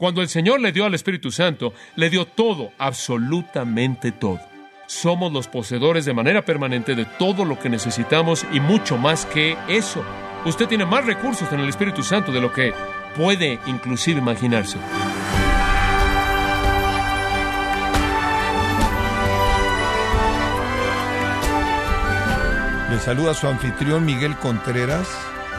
Cuando 0.00 0.22
el 0.22 0.30
Señor 0.30 0.62
le 0.62 0.72
dio 0.72 0.86
al 0.86 0.94
Espíritu 0.94 1.30
Santo, 1.30 1.74
le 1.94 2.08
dio 2.08 2.24
todo, 2.24 2.72
absolutamente 2.78 4.12
todo. 4.12 4.40
Somos 4.86 5.30
los 5.30 5.46
poseedores 5.46 6.06
de 6.06 6.14
manera 6.14 6.42
permanente 6.42 6.94
de 6.94 7.04
todo 7.04 7.44
lo 7.44 7.58
que 7.58 7.68
necesitamos 7.68 8.46
y 8.50 8.60
mucho 8.60 8.96
más 8.96 9.26
que 9.26 9.58
eso. 9.68 10.02
Usted 10.46 10.68
tiene 10.68 10.86
más 10.86 11.04
recursos 11.04 11.52
en 11.52 11.60
el 11.60 11.68
Espíritu 11.68 12.02
Santo 12.02 12.32
de 12.32 12.40
lo 12.40 12.50
que 12.50 12.72
puede 13.14 13.60
inclusive 13.66 14.20
imaginarse. 14.20 14.78
Le 22.90 22.98
saluda 23.00 23.34
su 23.34 23.46
anfitrión 23.48 24.06
Miguel 24.06 24.34
Contreras, 24.36 25.06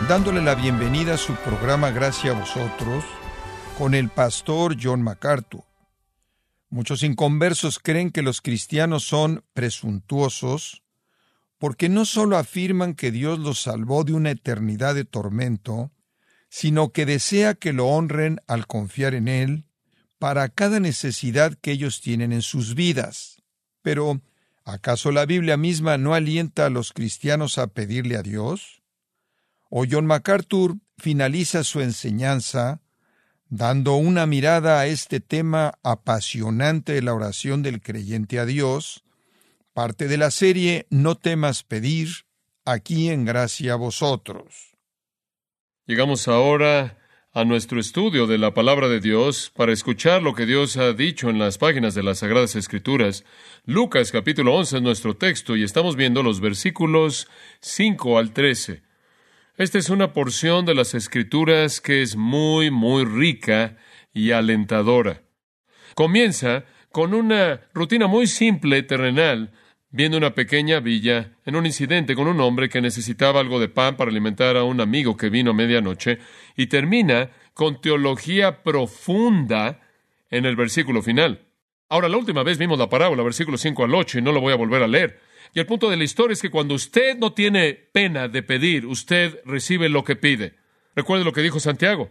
dándole 0.09 0.41
la 0.41 0.55
bienvenida 0.55 1.13
a 1.13 1.17
su 1.17 1.35
programa 1.35 1.91
Gracias 1.91 2.35
a 2.35 2.39
vosotros 2.39 3.03
con 3.81 3.95
el 3.95 4.09
pastor 4.09 4.77
John 4.79 5.01
MacArthur. 5.01 5.63
Muchos 6.69 7.01
inconversos 7.01 7.79
creen 7.79 8.11
que 8.11 8.21
los 8.21 8.39
cristianos 8.39 9.05
son 9.05 9.43
presuntuosos 9.55 10.83
porque 11.57 11.89
no 11.89 12.05
solo 12.05 12.37
afirman 12.37 12.93
que 12.93 13.09
Dios 13.09 13.39
los 13.39 13.59
salvó 13.59 14.03
de 14.03 14.13
una 14.13 14.29
eternidad 14.29 14.93
de 14.93 15.03
tormento, 15.03 15.89
sino 16.47 16.91
que 16.91 17.07
desea 17.07 17.55
que 17.55 17.73
lo 17.73 17.87
honren 17.87 18.39
al 18.45 18.67
confiar 18.67 19.15
en 19.15 19.27
Él 19.27 19.65
para 20.19 20.47
cada 20.49 20.79
necesidad 20.79 21.57
que 21.59 21.71
ellos 21.71 22.01
tienen 22.01 22.33
en 22.33 22.43
sus 22.43 22.75
vidas. 22.75 23.41
Pero, 23.81 24.21
¿acaso 24.63 25.11
la 25.11 25.25
Biblia 25.25 25.57
misma 25.57 25.97
no 25.97 26.13
alienta 26.13 26.67
a 26.67 26.69
los 26.69 26.93
cristianos 26.93 27.57
a 27.57 27.65
pedirle 27.65 28.15
a 28.15 28.21
Dios? 28.21 28.83
O 29.71 29.85
John 29.89 30.05
MacArthur 30.05 30.75
finaliza 30.99 31.63
su 31.63 31.81
enseñanza 31.81 32.79
dando 33.51 33.95
una 33.95 34.25
mirada 34.25 34.79
a 34.79 34.87
este 34.87 35.19
tema 35.19 35.73
apasionante 35.83 36.93
de 36.93 37.01
la 37.01 37.13
oración 37.13 37.61
del 37.61 37.81
creyente 37.81 38.39
a 38.39 38.45
Dios, 38.45 39.03
parte 39.73 40.07
de 40.07 40.17
la 40.17 40.31
serie 40.31 40.87
No 40.89 41.15
temas 41.15 41.63
pedir, 41.63 42.25
aquí 42.63 43.09
en 43.09 43.25
gracia 43.25 43.73
a 43.73 43.75
vosotros. 43.75 44.71
Llegamos 45.85 46.29
ahora 46.29 46.97
a 47.33 47.43
nuestro 47.43 47.79
estudio 47.79 48.25
de 48.25 48.37
la 48.37 48.53
palabra 48.53 48.87
de 48.87 49.01
Dios 49.01 49.51
para 49.53 49.73
escuchar 49.73 50.23
lo 50.23 50.33
que 50.33 50.45
Dios 50.45 50.77
ha 50.77 50.93
dicho 50.93 51.29
en 51.29 51.37
las 51.37 51.57
páginas 51.57 51.93
de 51.93 52.03
las 52.03 52.19
Sagradas 52.19 52.55
Escrituras. 52.55 53.25
Lucas 53.65 54.13
capítulo 54.13 54.55
11 54.55 54.77
es 54.77 54.81
nuestro 54.81 55.17
texto 55.17 55.57
y 55.57 55.63
estamos 55.63 55.97
viendo 55.97 56.23
los 56.23 56.39
versículos 56.39 57.27
5 57.59 58.17
al 58.17 58.31
13. 58.31 58.90
Esta 59.61 59.77
es 59.77 59.91
una 59.91 60.11
porción 60.11 60.65
de 60.65 60.73
las 60.73 60.95
Escrituras 60.95 61.81
que 61.81 62.01
es 62.01 62.15
muy, 62.15 62.71
muy 62.71 63.05
rica 63.05 63.77
y 64.11 64.31
alentadora. 64.31 65.21
Comienza 65.93 66.65
con 66.91 67.13
una 67.13 67.61
rutina 67.71 68.07
muy 68.07 68.25
simple, 68.25 68.81
terrenal, 68.81 69.51
viendo 69.91 70.17
una 70.17 70.33
pequeña 70.33 70.79
villa 70.79 71.37
en 71.45 71.55
un 71.55 71.67
incidente 71.67 72.15
con 72.15 72.27
un 72.27 72.41
hombre 72.41 72.69
que 72.69 72.81
necesitaba 72.81 73.39
algo 73.39 73.59
de 73.59 73.69
pan 73.69 73.97
para 73.97 74.09
alimentar 74.09 74.57
a 74.57 74.63
un 74.63 74.81
amigo 74.81 75.15
que 75.15 75.29
vino 75.29 75.51
a 75.51 75.53
medianoche, 75.53 76.17
y 76.57 76.65
termina 76.65 77.29
con 77.53 77.81
teología 77.81 78.63
profunda 78.63 79.79
en 80.31 80.47
el 80.47 80.55
versículo 80.55 81.03
final. 81.03 81.45
Ahora, 81.87 82.09
la 82.09 82.17
última 82.17 82.41
vez 82.41 82.57
vimos 82.57 82.79
la 82.79 82.89
parábola, 82.89 83.21
versículo 83.21 83.59
5 83.59 83.83
al 83.83 83.93
8, 83.93 84.17
y 84.17 84.21
no 84.23 84.31
lo 84.31 84.41
voy 84.41 84.53
a 84.53 84.57
volver 84.57 84.81
a 84.81 84.87
leer. 84.87 85.19
Y 85.53 85.59
el 85.59 85.65
punto 85.65 85.89
de 85.89 85.97
la 85.97 86.03
historia 86.03 86.33
es 86.33 86.41
que 86.41 86.49
cuando 86.49 86.75
usted 86.75 87.17
no 87.17 87.33
tiene 87.33 87.73
pena 87.73 88.27
de 88.27 88.41
pedir, 88.43 88.85
usted 88.85 89.39
recibe 89.45 89.89
lo 89.89 90.03
que 90.03 90.15
pide. 90.15 90.55
Recuerde 90.95 91.25
lo 91.25 91.33
que 91.33 91.41
dijo 91.41 91.59
Santiago. 91.59 92.09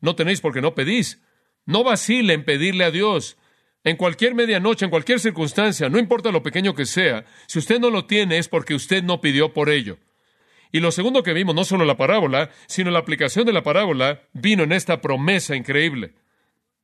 No 0.00 0.14
tenéis 0.14 0.40
porque 0.40 0.60
no 0.60 0.74
pedís. 0.74 1.22
No 1.64 1.84
vacile 1.84 2.34
en 2.34 2.44
pedirle 2.44 2.84
a 2.84 2.90
Dios. 2.90 3.38
En 3.84 3.96
cualquier 3.96 4.34
medianoche, 4.34 4.84
en 4.84 4.90
cualquier 4.90 5.20
circunstancia, 5.20 5.88
no 5.88 5.98
importa 5.98 6.30
lo 6.30 6.42
pequeño 6.42 6.74
que 6.74 6.86
sea, 6.86 7.24
si 7.46 7.58
usted 7.58 7.80
no 7.80 7.90
lo 7.90 8.04
tiene 8.04 8.38
es 8.38 8.48
porque 8.48 8.74
usted 8.74 9.02
no 9.02 9.20
pidió 9.20 9.52
por 9.52 9.70
ello. 9.70 9.98
Y 10.70 10.80
lo 10.80 10.92
segundo 10.92 11.22
que 11.22 11.32
vimos, 11.32 11.54
no 11.54 11.64
solo 11.64 11.84
la 11.84 11.96
parábola, 11.96 12.50
sino 12.66 12.90
la 12.90 13.00
aplicación 13.00 13.44
de 13.44 13.52
la 13.52 13.62
parábola, 13.62 14.22
vino 14.32 14.62
en 14.62 14.72
esta 14.72 15.00
promesa 15.00 15.56
increíble. 15.56 16.14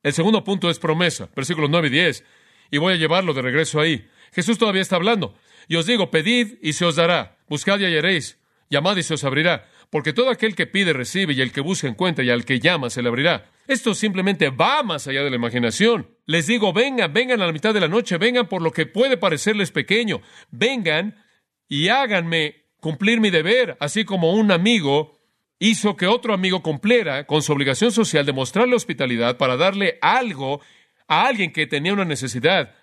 El 0.03 0.13
segundo 0.13 0.45
punto 0.45 0.71
es 0.71 0.79
promesa, 0.79 1.29
versículos 1.35 1.71
9 1.71 1.89
y 1.89 1.91
10. 1.91 2.25
Y 2.71 2.79
voy 2.79 2.95
a 2.95 2.97
llevarlo 2.97 3.33
de 3.33 3.43
regreso 3.43 3.81
ahí. 3.81 4.07
Jesús 4.33 4.59
todavía 4.59 4.83
está 4.83 4.97
hablando. 4.97 5.35
Y 5.69 5.77
os 5.77 5.87
digo, 5.87 6.11
pedid 6.11 6.55
y 6.63 6.73
se 6.73 6.85
os 6.87 6.97
dará, 6.97 7.37
buscad 7.49 7.79
y 7.79 7.85
hallaréis, 7.85 8.39
llamad 8.71 8.97
y 8.97 9.03
se 9.03 9.15
os 9.15 9.25
abrirá, 9.25 9.69
porque 9.91 10.13
todo 10.15 10.31
aquel 10.31 10.55
que 10.55 10.67
pide 10.67 10.93
recibe 10.93 11.35
y 11.35 11.41
el 11.43 11.53
que 11.53 11.61
busca 11.61 11.87
encuentra 11.87 12.25
y 12.25 12.31
al 12.31 12.45
que 12.45 12.59
llama 12.59 12.91
se 12.91 13.03
le 13.03 13.09
abrirá. 13.09 13.51
Esto 13.67 13.95
simplemente 13.95 14.49
va 14.49 14.83
más 14.83 15.07
allá 15.07 15.23
de 15.23 15.31
la 15.31 15.37
imaginación. 15.37 16.09
Les 16.25 16.47
digo, 16.47 16.73
vengan, 16.73 17.13
vengan 17.13 17.43
a 17.43 17.47
la 17.47 17.53
mitad 17.53 17.75
de 17.75 17.81
la 17.81 17.89
noche, 17.89 18.17
vengan 18.17 18.49
por 18.49 18.63
lo 18.63 18.73
que 18.73 18.87
puede 18.87 19.19
parecerles 19.19 19.71
pequeño, 19.71 20.23
vengan 20.51 21.23
y 21.69 21.89
háganme 21.89 22.65
cumplir 22.81 23.21
mi 23.21 23.31
deber, 23.31 23.77
así 23.79 24.05
como 24.05 24.33
un 24.33 24.51
amigo 24.51 25.19
hizo 25.59 25.97
que 25.97 26.07
otro 26.07 26.33
amigo 26.33 26.63
cumpliera 26.63 27.27
con 27.27 27.43
su 27.43 27.53
obligación 27.53 27.93
social 27.93 28.25
de 28.25 28.33
mostrarle 28.33 28.75
hospitalidad 28.75 29.37
para 29.37 29.57
darle 29.57 29.99
algo 30.01 30.61
a 31.09 31.27
alguien 31.27 31.53
que 31.53 31.67
tenía 31.67 31.93
una 31.93 32.05
necesidad. 32.05 32.75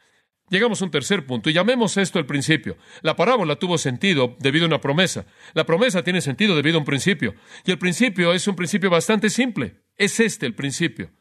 Llegamos 0.50 0.82
a 0.82 0.86
un 0.86 0.92
tercer 0.92 1.26
punto 1.26 1.50
y 1.50 1.54
llamemos 1.54 1.98
esto 1.98 2.20
el 2.20 2.28
principio. 2.28 2.78
La 3.02 3.16
parábola 3.16 3.56
tuvo 3.56 3.80
sentido 3.80 4.36
debido 4.40 4.66
a 4.66 4.68
una 4.68 4.82
promesa. 4.82 5.26
La 5.54 5.66
promesa 5.66 6.04
tiene 6.04 6.22
sentido 6.22 6.56
debido 6.56 6.78
a 6.78 6.80
un 6.80 6.86
principio. 6.86 7.34
Y 7.66 7.72
el 7.72 7.80
principio 7.80 8.32
es 8.32 8.48
un 8.48 8.56
principio 8.56 8.92
bastante 8.92 9.30
simple. 9.30 9.82
Es 9.98 10.20
este 10.20 10.46
el 10.46 10.54
principio. 10.54 11.12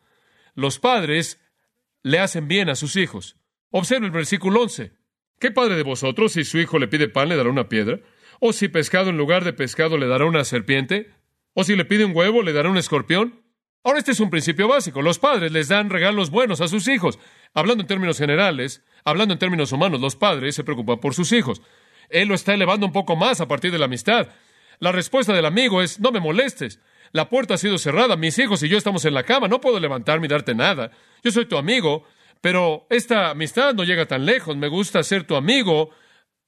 Los 0.55 0.79
padres 0.79 1.41
le 2.03 2.19
hacen 2.19 2.49
bien 2.49 2.69
a 2.69 2.75
sus 2.75 2.97
hijos. 2.97 3.37
Observe 3.71 4.07
el 4.07 4.13
versículo 4.13 4.63
11. 4.63 4.93
¿Qué 5.41 5.51
padre 5.51 5.77
de 5.77 5.83
vosotros, 5.83 6.33
si 6.33 6.45
su 6.45 6.59
hijo 6.59 6.79
le 6.79 6.87
pide 6.87 7.09
pan, 7.09 7.29
le 7.29 7.37
dará 7.37 7.49
una 7.49 7.69
piedra? 7.69 8.01
¿O 8.41 8.53
si 8.53 8.69
pescado 8.69 9.11
en 9.11 9.17
lugar 9.17 9.43
de 9.45 9.55
pescado 9.55 9.97
le 9.97 10.07
dará 10.07 10.27
una 10.27 10.45
serpiente? 10.45 11.11
¿O 11.55 11.65
si 11.65 11.77
le 11.77 11.85
pide 11.87 12.05
un 12.05 12.15
huevo, 12.15 12.43
le 12.43 12.53
dará 12.53 12.69
un 12.69 12.77
escorpión? 12.77 13.44
Ahora 13.87 13.99
este 13.99 14.13
es 14.13 14.21
un 14.21 14.31
principio 14.31 14.67
básico. 14.67 15.03
Los 15.03 15.19
padres 15.19 15.53
les 15.53 15.69
dan 15.69 15.91
regalos 15.91 16.31
buenos 16.31 16.63
a 16.63 16.69
sus 16.69 16.89
hijos. 16.89 17.19
Hablando 17.53 17.83
en 17.83 17.87
términos 17.87 18.17
generales, 18.17 18.83
hablando 19.05 19.35
en 19.35 19.39
términos 19.39 19.73
humanos, 19.73 20.01
los 20.01 20.17
padres 20.17 20.55
se 20.55 20.65
preocupan 20.65 20.99
por 21.01 21.13
sus 21.13 21.33
hijos. 21.33 21.61
Él 22.09 22.29
lo 22.29 22.35
está 22.35 22.55
elevando 22.55 22.87
un 22.87 22.93
poco 22.93 23.15
más 23.15 23.43
a 23.43 23.47
partir 23.47 23.71
de 23.71 23.79
la 23.79 23.85
amistad. 23.85 24.29
La 24.79 24.91
respuesta 24.91 25.35
del 25.35 25.45
amigo 25.45 25.83
es, 25.83 26.01
no 26.01 26.13
me 26.13 26.21
molestes. 26.21 26.81
La 27.13 27.29
puerta 27.29 27.55
ha 27.55 27.59
sido 27.59 27.77
cerrada, 27.77 28.17
mis 28.17 28.39
hijos 28.39 28.63
y 28.63 28.69
yo 28.69 28.79
estamos 28.79 29.05
en 29.05 29.13
la 29.13 29.23
cama, 29.23 29.49
no 29.49 29.61
puedo 29.61 29.79
levantarme 29.79 30.27
y 30.27 30.31
darte 30.31 30.55
nada. 30.55 30.91
Yo 31.23 31.31
soy 31.31 31.45
tu 31.45 31.59
amigo, 31.59 32.05
pero 32.41 32.87
esta 32.89 33.31
amistad 33.31 33.75
no 33.75 33.85
llega 33.85 34.07
tan 34.07 34.25
lejos. 34.25 34.57
Me 34.57 34.69
gusta 34.69 35.03
ser 35.03 35.25
tu 35.25 35.37
amigo 35.37 35.91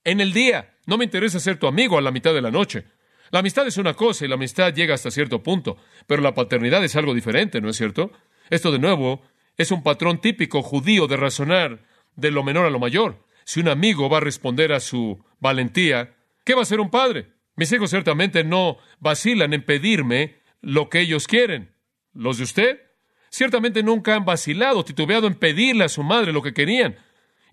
en 0.03 0.21
el 0.21 0.33
día. 0.33 0.73
No 0.87 0.97
me 0.97 1.05
interesa 1.05 1.39
ser 1.39 1.59
tu 1.59 1.67
amigo 1.67 1.99
a 1.99 2.01
la 2.01 2.11
mitad 2.11 2.33
de 2.33 2.41
la 2.41 2.49
noche. 2.49 2.85
La 3.31 3.39
amistad 3.39 3.67
es 3.67 3.77
una 3.77 3.93
cosa 3.93 4.25
y 4.25 4.27
la 4.27 4.35
amistad 4.35 4.73
llega 4.73 4.93
hasta 4.93 5.11
cierto 5.11 5.43
punto, 5.43 5.77
pero 6.05 6.21
la 6.21 6.33
paternidad 6.33 6.83
es 6.83 6.95
algo 6.95 7.13
diferente, 7.13 7.61
¿no 7.61 7.69
es 7.69 7.77
cierto? 7.77 8.11
Esto 8.49 8.71
de 8.71 8.79
nuevo 8.79 9.21
es 9.57 9.71
un 9.71 9.83
patrón 9.83 10.21
típico 10.21 10.61
judío 10.61 11.07
de 11.07 11.17
razonar 11.17 11.83
de 12.15 12.31
lo 12.31 12.43
menor 12.43 12.65
a 12.65 12.69
lo 12.69 12.79
mayor. 12.79 13.25
Si 13.43 13.59
un 13.59 13.69
amigo 13.69 14.09
va 14.09 14.17
a 14.17 14.21
responder 14.21 14.71
a 14.73 14.79
su 14.79 15.23
valentía, 15.39 16.15
¿qué 16.43 16.53
va 16.53 16.59
a 16.59 16.63
hacer 16.63 16.79
un 16.79 16.89
padre? 16.89 17.33
Mis 17.55 17.71
hijos 17.71 17.89
ciertamente 17.89 18.43
no 18.43 18.77
vacilan 18.99 19.53
en 19.53 19.63
pedirme 19.63 20.37
lo 20.61 20.89
que 20.89 20.99
ellos 21.01 21.27
quieren. 21.27 21.73
¿Los 22.13 22.37
de 22.37 22.43
usted? 22.43 22.81
Ciertamente 23.29 23.83
nunca 23.83 24.15
han 24.15 24.25
vacilado, 24.25 24.85
titubeado 24.85 25.27
en 25.27 25.35
pedirle 25.35 25.83
a 25.83 25.89
su 25.89 26.03
madre 26.03 26.31
lo 26.31 26.41
que 26.41 26.53
querían. 26.53 26.97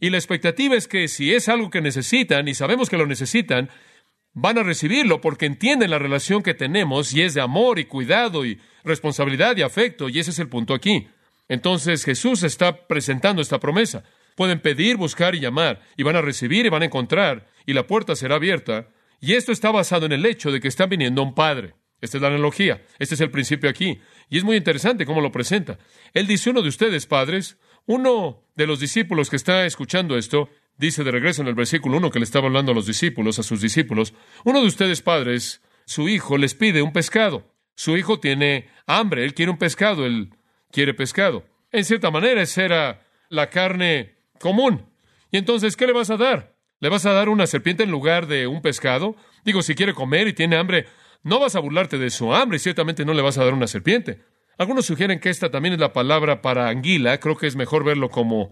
Y 0.01 0.11
la 0.11 0.19
expectativa 0.19 0.77
es 0.77 0.89
que 0.89 1.09
si 1.09 1.33
es 1.33 1.49
algo 1.49 1.71
que 1.71 1.81
necesitan, 1.81 2.49
y 2.49 2.55
sabemos 2.55 2.91
que 2.91 2.99
lo 2.99 3.07
necesitan, 3.07 3.71
van 4.35 4.59
a 4.59 4.63
recibirlo 4.63 5.21
porque 5.21 5.47
entienden 5.47 5.91
la 5.91 5.99
relación 5.99 6.43
que 6.43 6.55
tenemos 6.55 7.15
y 7.15 7.23
es 7.23 7.35
de 7.35 7.41
amor 7.41 7.79
y 7.79 7.87
cuidado 7.87 8.45
y 8.45 8.61
responsabilidad 8.83 9.57
y 9.57 9.63
afecto, 9.63 10.09
y 10.09 10.19
ese 10.19 10.33
es 10.33 10.39
el 10.41 10.49
punto 10.49 10.75
aquí. 10.75 11.09
Entonces 11.49 12.05
Jesús 12.05 12.43
está 12.43 12.87
presentando 12.87 13.41
esta 13.41 13.61
promesa. 13.61 14.05
Pueden 14.37 14.61
pedir, 14.61 14.97
buscar 14.97 15.35
y 15.35 15.41
llamar, 15.41 15.81
y 15.97 16.03
van 16.03 16.17
a 16.17 16.21
recibir 16.21 16.67
y 16.67 16.69
van 16.69 16.83
a 16.83 16.87
encontrar, 16.87 17.49
y 17.65 17.73
la 17.73 17.87
puerta 17.87 18.17
será 18.17 18.35
abierta. 18.35 18.89
Y 19.21 19.35
esto 19.35 19.53
está 19.53 19.71
basado 19.71 20.07
en 20.07 20.13
el 20.13 20.27
hecho 20.27 20.51
de 20.51 20.61
que 20.61 20.69
está 20.69 20.87
viniendo 20.87 21.23
un 21.23 21.35
Padre. 21.35 21.75
Esta 22.01 22.19
es 22.19 22.23
la 22.23 22.29
analogía, 22.29 22.83
este 22.99 23.15
es 23.15 23.21
el 23.23 23.31
principio 23.31 23.71
aquí. 23.71 23.99
Y 24.29 24.37
es 24.37 24.45
muy 24.45 24.57
interesante 24.57 25.07
cómo 25.07 25.23
lo 25.23 25.33
presenta. 25.33 25.79
Él 26.13 26.27
dice, 26.27 26.51
uno 26.51 26.61
de 26.61 26.69
ustedes, 26.69 27.07
padres, 27.07 27.57
uno 27.87 28.43
de 28.57 28.67
los 28.67 28.81
discípulos 28.81 29.31
que 29.31 29.37
está 29.37 29.65
escuchando 29.65 30.19
esto, 30.19 30.51
dice 30.77 31.05
de 31.05 31.11
regreso 31.11 31.43
en 31.43 31.49
el 31.49 31.55
versículo 31.55 31.99
1 31.99 32.11
que 32.11 32.19
le 32.19 32.25
estaba 32.25 32.47
hablando 32.47 32.73
a 32.73 32.75
los 32.75 32.87
discípulos, 32.87 33.39
a 33.39 33.43
sus 33.43 33.61
discípulos, 33.61 34.15
uno 34.45 34.61
de 34.61 34.67
ustedes, 34.67 35.03
padres, 35.03 35.63
su 35.87 36.09
hijo 36.09 36.39
les 36.39 36.55
pide 36.55 36.83
un 36.83 36.93
pescado. 36.93 37.53
Su 37.77 37.97
hijo 37.97 38.21
tiene 38.21 38.69
hambre, 38.87 39.25
él 39.25 39.35
quiere 39.35 39.51
un 39.51 39.59
pescado, 39.59 40.07
él 40.07 40.31
quiere 40.71 40.95
pescado. 40.95 41.45
En 41.73 41.85
cierta 41.85 42.11
manera, 42.11 42.43
esa 42.43 42.65
era 42.65 43.07
la 43.29 43.51
carne 43.51 44.15
común. 44.39 44.87
Y 45.31 45.39
entonces, 45.39 45.77
¿qué 45.77 45.87
le 45.87 45.93
vas 45.93 46.11
a 46.11 46.17
dar? 46.17 46.55
¿Le 46.81 46.89
vas 46.89 47.07
a 47.07 47.13
dar 47.13 47.29
una 47.29 47.47
serpiente 47.47 47.83
en 47.83 47.91
lugar 47.91 48.27
de 48.27 48.47
un 48.47 48.63
pescado? 48.63 49.17
Digo, 49.45 49.63
si 49.63 49.75
quiere 49.75 49.95
comer 49.95 50.29
y 50.29 50.33
tiene 50.33 50.57
hambre, 50.57 50.87
no 51.23 51.41
vas 51.41 51.57
a 51.57 51.61
burlarte 51.61 51.99
de 51.99 52.11
su 52.11 52.33
hambre 52.33 52.57
y 52.57 52.61
ciertamente 52.61 53.05
no 53.05 53.15
le 53.15 53.23
vas 53.23 53.39
a 53.39 53.45
dar 53.45 53.55
una 53.55 53.67
serpiente. 53.67 54.23
Algunos 54.59 54.87
sugieren 54.87 55.19
que 55.19 55.31
esta 55.31 55.51
también 55.51 55.75
es 55.75 55.81
la 55.81 55.93
palabra 55.93 56.43
para 56.43 56.69
anguila. 56.69 57.19
Creo 57.19 57.37
que 57.37 57.47
es 57.47 57.57
mejor 57.57 57.85
verlo 57.85 58.11
como 58.11 58.51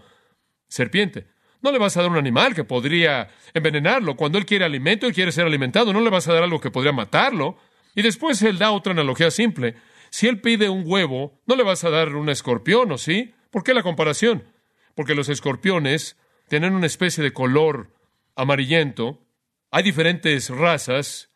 serpiente. 0.68 1.28
No 1.62 1.70
le 1.70 1.78
vas 1.78 1.96
a 1.96 2.02
dar 2.02 2.10
un 2.10 2.18
animal 2.18 2.54
que 2.54 2.64
podría 2.64 3.30
envenenarlo. 3.54 4.16
Cuando 4.16 4.36
él 4.36 4.44
quiere 4.44 4.64
alimento, 4.64 5.06
él 5.06 5.14
quiere 5.14 5.32
ser 5.32 5.46
alimentado. 5.46 5.92
No 5.92 6.00
le 6.00 6.10
vas 6.10 6.28
a 6.28 6.34
dar 6.34 6.42
algo 6.42 6.60
que 6.60 6.70
podría 6.70 6.92
matarlo. 6.92 7.56
Y 7.94 8.02
después 8.02 8.42
él 8.42 8.58
da 8.58 8.72
otra 8.72 8.92
analogía 8.92 9.30
simple. 9.30 9.76
Si 10.10 10.26
él 10.26 10.40
pide 10.40 10.68
un 10.68 10.82
huevo, 10.84 11.40
no 11.46 11.56
le 11.56 11.62
vas 11.62 11.84
a 11.84 11.90
dar 11.90 12.16
un 12.16 12.28
escorpión, 12.28 12.90
¿o 12.92 12.98
sí? 12.98 13.32
¿Por 13.50 13.62
qué 13.62 13.74
la 13.74 13.82
comparación? 13.82 14.44
Porque 14.94 15.14
los 15.14 15.28
escorpiones 15.28 16.16
tienen 16.48 16.74
una 16.74 16.86
especie 16.86 17.22
de 17.22 17.32
color 17.32 17.88
amarillento. 18.34 19.20
Hay 19.70 19.82
diferentes 19.82 20.50
razas 20.50 21.30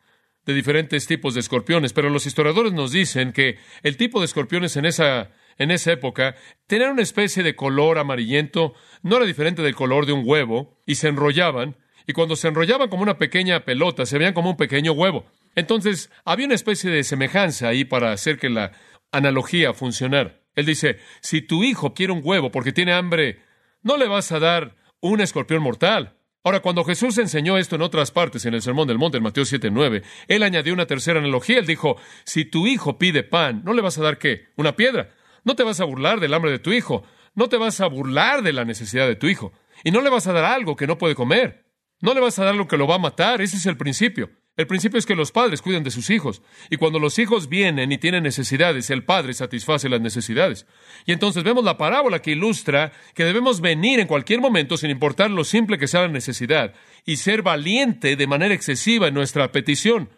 de 0.45 0.53
diferentes 0.53 1.07
tipos 1.07 1.33
de 1.33 1.39
escorpiones, 1.39 1.93
pero 1.93 2.09
los 2.09 2.25
historiadores 2.25 2.73
nos 2.73 2.91
dicen 2.91 3.33
que 3.33 3.57
el 3.83 3.97
tipo 3.97 4.19
de 4.19 4.25
escorpiones 4.25 4.77
en 4.77 4.85
esa, 4.85 5.31
en 5.57 5.71
esa 5.71 5.91
época 5.91 6.35
tenían 6.67 6.91
una 6.91 7.01
especie 7.01 7.43
de 7.43 7.55
color 7.55 7.97
amarillento, 7.97 8.73
no 9.01 9.17
era 9.17 9.25
diferente 9.25 9.61
del 9.61 9.75
color 9.75 10.05
de 10.05 10.13
un 10.13 10.23
huevo, 10.25 10.79
y 10.85 10.95
se 10.95 11.07
enrollaban, 11.07 11.75
y 12.05 12.13
cuando 12.13 12.35
se 12.35 12.47
enrollaban 12.47 12.89
como 12.89 13.03
una 13.03 13.17
pequeña 13.17 13.65
pelota, 13.65 14.05
se 14.05 14.17
veían 14.17 14.33
como 14.33 14.51
un 14.51 14.57
pequeño 14.57 14.93
huevo. 14.93 15.25
Entonces, 15.55 16.11
había 16.23 16.45
una 16.45 16.55
especie 16.55 16.89
de 16.89 17.03
semejanza 17.03 17.67
ahí 17.67 17.83
para 17.83 18.11
hacer 18.11 18.37
que 18.37 18.49
la 18.49 18.71
analogía 19.11 19.73
funcionara. 19.73 20.39
Él 20.55 20.65
dice, 20.65 20.99
si 21.21 21.41
tu 21.41 21.63
hijo 21.63 21.93
quiere 21.93 22.13
un 22.13 22.21
huevo 22.23 22.51
porque 22.51 22.71
tiene 22.71 22.93
hambre, 22.93 23.41
no 23.83 23.97
le 23.97 24.07
vas 24.07 24.31
a 24.31 24.39
dar 24.39 24.75
un 25.01 25.21
escorpión 25.21 25.61
mortal. 25.61 26.17
Ahora, 26.43 26.61
cuando 26.61 26.85
Jesús 26.85 27.17
enseñó 27.17 27.57
esto 27.57 27.75
en 27.75 27.81
otras 27.81 28.11
partes, 28.11 28.45
en 28.45 28.53
el 28.53 28.61
Sermón 28.61 28.87
del 28.87 28.97
Monte, 28.97 29.17
en 29.17 29.23
Mateo 29.23 29.43
7:9, 29.43 30.01
él 30.29 30.43
añadió 30.43 30.73
una 30.73 30.85
tercera 30.85 31.19
analogía. 31.19 31.59
Él 31.59 31.65
dijo, 31.65 31.97
si 32.23 32.45
tu 32.45 32.67
hijo 32.67 32.97
pide 32.97 33.23
pan, 33.23 33.63
¿no 33.65 33.73
le 33.73 33.81
vas 33.81 33.97
a 33.97 34.03
dar 34.03 34.17
qué? 34.17 34.45
Una 34.55 34.75
piedra. 34.75 35.13
No 35.47 35.55
te 35.55 35.63
vas 35.63 35.79
a 35.79 35.85
burlar 35.85 36.19
del 36.19 36.33
hambre 36.33 36.51
de 36.51 36.59
tu 36.59 36.73
hijo. 36.73 37.03
No 37.33 37.47
te 37.47 37.55
vas 37.55 37.79
a 37.79 37.87
burlar 37.87 38.43
de 38.43 38.51
la 38.51 38.65
necesidad 38.65 39.07
de 39.07 39.15
tu 39.15 39.27
hijo. 39.27 39.53
Y 39.85 39.91
no 39.91 40.01
le 40.01 40.09
vas 40.09 40.27
a 40.27 40.33
dar 40.33 40.43
algo 40.43 40.75
que 40.75 40.87
no 40.87 40.97
puede 40.97 41.15
comer. 41.15 41.63
No 42.01 42.13
le 42.13 42.19
vas 42.19 42.37
a 42.37 42.43
dar 42.43 42.53
lo 42.53 42.67
que 42.67 42.75
lo 42.75 42.85
va 42.85 42.95
a 42.95 42.99
matar. 42.99 43.41
Ese 43.41 43.55
es 43.55 43.65
el 43.65 43.77
principio. 43.77 44.29
El 44.57 44.67
principio 44.67 44.99
es 44.99 45.05
que 45.05 45.15
los 45.15 45.31
padres 45.31 45.61
cuidan 45.61 45.85
de 45.85 45.91
sus 45.91 46.09
hijos. 46.09 46.41
Y 46.69 46.75
cuando 46.75 46.99
los 46.99 47.17
hijos 47.17 47.47
vienen 47.47 47.93
y 47.93 47.97
tienen 47.97 48.23
necesidades, 48.23 48.89
el 48.89 49.05
padre 49.05 49.33
satisface 49.33 49.87
las 49.87 50.01
necesidades. 50.01 50.67
Y 51.05 51.13
entonces 51.13 51.45
vemos 51.45 51.63
la 51.63 51.77
parábola 51.77 52.21
que 52.21 52.31
ilustra 52.31 52.91
que 53.15 53.23
debemos 53.23 53.61
venir 53.61 54.01
en 54.01 54.07
cualquier 54.07 54.41
momento, 54.41 54.75
sin 54.75 54.89
importar 54.89 55.31
lo 55.31 55.45
simple 55.45 55.77
que 55.77 55.87
sea 55.87 56.01
la 56.01 56.07
necesidad, 56.09 56.73
y 57.05 57.15
ser 57.15 57.41
valiente 57.41 58.17
de 58.17 58.27
manera 58.27 58.53
excesiva 58.53 59.07
en 59.07 59.13
nuestra 59.13 59.53
petición. 59.53 60.09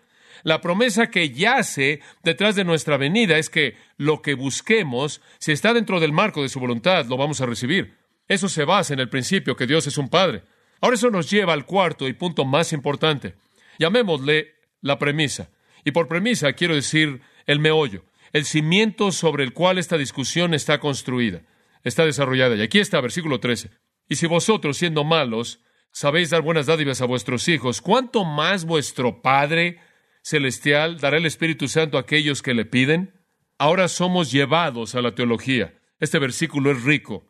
La 0.44 0.62
promesa 0.62 1.10
que 1.10 1.32
yace 1.32 2.02
detrás 2.24 2.56
de 2.56 2.64
nuestra 2.64 2.98
venida 2.98 3.38
es 3.38 3.50
que 3.50 3.78
lo 3.98 4.22
que 4.22 4.34
busquemos, 4.34 5.22
si 5.38 5.52
está 5.52 5.74
dentro 5.74 6.00
del 6.00 6.14
marco 6.14 6.42
de 6.42 6.50
su 6.50 6.60
voluntad, 6.60 7.06
lo 7.06 7.18
vamos 7.18 7.42
a 7.42 7.46
recibir. 7.46 7.98
Eso 8.28 8.48
se 8.48 8.64
basa 8.64 8.94
en 8.94 9.00
el 9.00 9.10
principio 9.10 9.56
que 9.56 9.68
Dios 9.68 9.88
es 9.88 9.98
un 9.98 10.10
Padre. 10.10 10.44
Ahora 10.82 10.96
eso 10.96 11.10
nos 11.10 11.30
lleva 11.30 11.54
al 11.54 11.66
cuarto 11.66 12.08
y 12.08 12.14
punto 12.14 12.46
más 12.46 12.74
importante. 12.74 13.36
Llamémosle 13.80 14.56
la 14.82 14.98
premisa. 14.98 15.50
Y 15.84 15.92
por 15.92 16.08
premisa 16.08 16.54
quiero 16.54 16.76
decir 16.76 17.22
el 17.46 17.60
meollo, 17.60 18.06
el 18.32 18.46
cimiento 18.46 19.12
sobre 19.12 19.44
el 19.44 19.54
cual 19.54 19.78
esta 19.78 19.98
discusión 19.98 20.54
está 20.54 20.80
construida, 20.80 21.42
está 21.84 22.06
desarrollada. 22.06 22.56
Y 22.56 22.62
aquí 22.62 22.80
está, 22.80 23.02
versículo 23.02 23.40
13. 23.40 23.72
Y 24.08 24.16
si 24.16 24.28
vosotros, 24.28 24.78
siendo 24.78 25.04
malos, 25.04 25.62
sabéis 25.92 26.30
dar 26.30 26.42
buenas 26.42 26.68
dádivas 26.68 27.02
a 27.02 27.06
vuestros 27.06 27.48
hijos, 27.48 27.82
¿cuánto 27.82 28.26
más 28.26 28.66
vuestro 28.66 29.22
Padre 29.22 29.80
Celestial 30.30 31.00
dará 31.00 31.18
el 31.18 31.26
Espíritu 31.26 31.68
Santo 31.68 31.98
a 31.98 32.02
aquellos 32.02 32.44
que 32.44 32.54
le 32.54 32.64
piden? 32.64 33.16
Ahora 33.58 33.88
somos 33.88 34.32
llevados 34.32 34.94
a 34.94 35.02
la 35.02 35.16
teología. 35.16 35.74
Este 36.00 36.20
versículo 36.20 36.70
es 36.70 36.84
rico. 36.84 37.26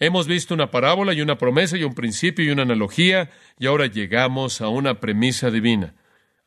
Hemos 0.00 0.26
visto 0.26 0.52
una 0.52 0.72
parábola 0.72 1.12
y 1.12 1.20
una 1.20 1.38
promesa 1.38 1.76
y 1.76 1.84
un 1.84 1.94
principio 1.94 2.44
y 2.44 2.50
una 2.50 2.62
analogía, 2.62 3.30
y 3.60 3.66
ahora 3.66 3.86
llegamos 3.86 4.60
a 4.60 4.66
una 4.66 4.98
premisa 4.98 5.52
divina. 5.52 5.94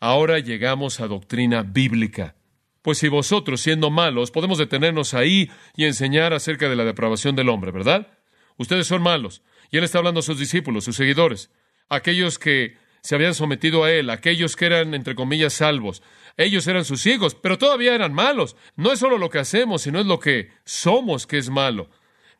Ahora 0.01 0.39
llegamos 0.39 0.99
a 0.99 1.07
doctrina 1.07 1.63
bíblica. 1.63 2.35
Pues 2.81 2.97
si 2.97 3.07
vosotros, 3.07 3.61
siendo 3.61 3.89
malos, 3.89 4.31
podemos 4.31 4.57
detenernos 4.57 5.13
ahí 5.13 5.49
y 5.77 5.85
enseñar 5.85 6.33
acerca 6.33 6.67
de 6.67 6.75
la 6.75 6.83
depravación 6.83 7.37
del 7.37 7.47
hombre, 7.47 7.71
¿verdad? 7.71 8.09
Ustedes 8.57 8.85
son 8.85 9.01
malos. 9.01 9.43
Y 9.71 9.77
él 9.77 9.85
está 9.85 9.99
hablando 9.99 10.19
a 10.19 10.23
sus 10.23 10.39
discípulos, 10.39 10.83
sus 10.83 10.97
seguidores, 10.97 11.51
aquellos 11.87 12.37
que 12.37 12.83
se 13.05 13.13
habían 13.13 13.35
sometido 13.35 13.83
a 13.83 13.91
él, 13.91 14.09
aquellos 14.09 14.55
que 14.55 14.65
eran, 14.65 14.95
entre 14.95 15.13
comillas, 15.13 15.53
salvos. 15.53 16.01
Ellos 16.37 16.65
eran 16.65 16.85
sus 16.85 17.05
hijos, 17.05 17.35
pero 17.35 17.59
todavía 17.59 17.93
eran 17.93 18.13
malos. 18.13 18.55
No 18.75 18.91
es 18.91 18.97
solo 18.97 19.19
lo 19.19 19.29
que 19.29 19.37
hacemos, 19.37 19.83
sino 19.83 19.99
es 19.99 20.07
lo 20.07 20.19
que 20.19 20.49
somos 20.63 21.27
que 21.27 21.37
es 21.37 21.51
malo. 21.51 21.91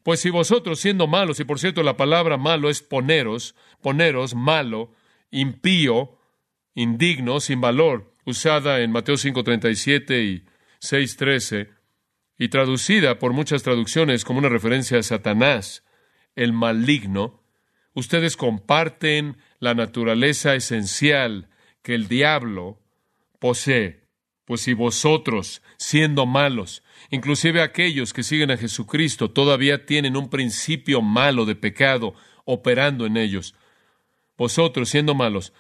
Pues 0.02 0.22
si 0.22 0.32
vosotros 0.32 0.80
siendo 0.80 1.06
malos, 1.06 1.40
y 1.40 1.44
por 1.44 1.60
cierto 1.60 1.84
la 1.84 1.98
palabra 1.98 2.38
malo 2.38 2.72
es 2.72 2.82
poneros, 2.82 3.54
poneros, 3.80 4.34
malo, 4.34 4.92
impío, 5.30 6.18
indigno, 6.74 7.42
sin 7.42 7.62
valor, 7.62 8.12
usada 8.26 8.80
en 8.80 8.92
Mateo 8.92 9.18
5.37 9.18 10.24
y 10.24 10.46
6.13, 10.82 11.76
y 12.40 12.48
traducida 12.48 13.20
por 13.20 13.34
muchas 13.34 13.62
traducciones 13.62 14.26
como 14.26 14.40
una 14.40 14.50
referencia 14.50 14.98
a 14.98 15.04
Satanás, 15.04 15.84
el 16.36 16.54
maligno, 16.54 17.44
ustedes 17.94 18.36
comparten 18.36 19.38
la 19.66 19.74
naturaleza 19.74 20.56
esencial 20.56 21.50
que 21.82 21.94
el 21.94 22.08
diablo 22.08 22.80
posee. 23.40 24.06
Pues 24.46 24.62
si 24.62 24.74
vosotros, 24.74 25.62
siendo 25.78 26.26
malos, 26.26 26.84
Inclusive 27.10 27.62
aquellos 27.62 28.14
que 28.14 28.24
siguen 28.24 28.52
a 28.52 28.58
Jesucristo 28.58 29.30
todavía 29.30 29.86
tienen 29.86 30.18
un 30.18 30.30
principio 30.30 31.02
malo 31.02 31.46
de 31.46 31.56
pecado 31.56 32.16
operando 32.46 33.06
en 33.06 33.18
ellos. 33.18 33.56
Vosotros, 34.38 34.90
siendo 34.90 35.14
malos, 35.14 35.54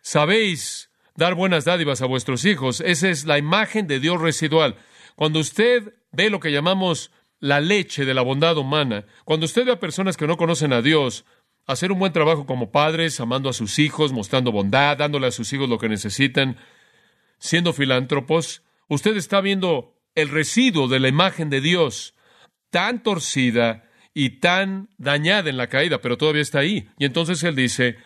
sabéis 0.00 0.90
dar 1.16 1.34
buenas 1.34 1.64
dádivas 1.64 2.00
a 2.00 2.06
vuestros 2.06 2.44
hijos. 2.44 2.80
Esa 2.80 3.08
es 3.08 3.24
la 3.24 3.38
imagen 3.38 3.86
de 3.86 4.00
Dios 4.00 4.20
residual. 4.20 4.76
Cuando 5.16 5.40
usted 5.40 5.94
ve 6.12 6.30
lo 6.30 6.40
que 6.40 6.52
llamamos 6.52 7.10
la 7.40 7.60
leche 7.60 8.04
de 8.04 8.14
la 8.14 8.22
bondad 8.22 8.56
humana, 8.56 9.04
cuando 9.24 9.46
usted 9.46 9.66
ve 9.66 9.72
a 9.72 9.80
personas 9.80 10.16
que 10.16 10.26
no 10.26 10.36
conocen 10.36 10.72
a 10.72 10.80
Dios, 10.80 11.24
hacer 11.66 11.92
un 11.92 11.98
buen 11.98 12.12
trabajo 12.12 12.46
como 12.46 12.70
padres, 12.70 13.20
amando 13.20 13.48
a 13.48 13.52
sus 13.52 13.78
hijos, 13.78 14.12
mostrando 14.12 14.52
bondad, 14.52 14.98
dándole 14.98 15.26
a 15.26 15.30
sus 15.30 15.52
hijos 15.52 15.68
lo 15.68 15.78
que 15.78 15.88
necesitan, 15.88 16.56
siendo 17.38 17.72
filántropos, 17.72 18.62
usted 18.88 19.16
está 19.16 19.40
viendo 19.40 19.94
el 20.14 20.28
residuo 20.28 20.88
de 20.88 21.00
la 21.00 21.08
imagen 21.08 21.50
de 21.50 21.60
Dios, 21.60 22.14
tan 22.70 23.02
torcida 23.02 23.88
y 24.12 24.40
tan 24.40 24.88
dañada 24.96 25.50
en 25.50 25.56
la 25.56 25.68
caída, 25.68 26.00
pero 26.00 26.16
todavía 26.16 26.42
está 26.42 26.60
ahí. 26.60 26.88
Y 26.98 27.04
entonces 27.04 27.42
él 27.42 27.56
dice, 27.56 27.96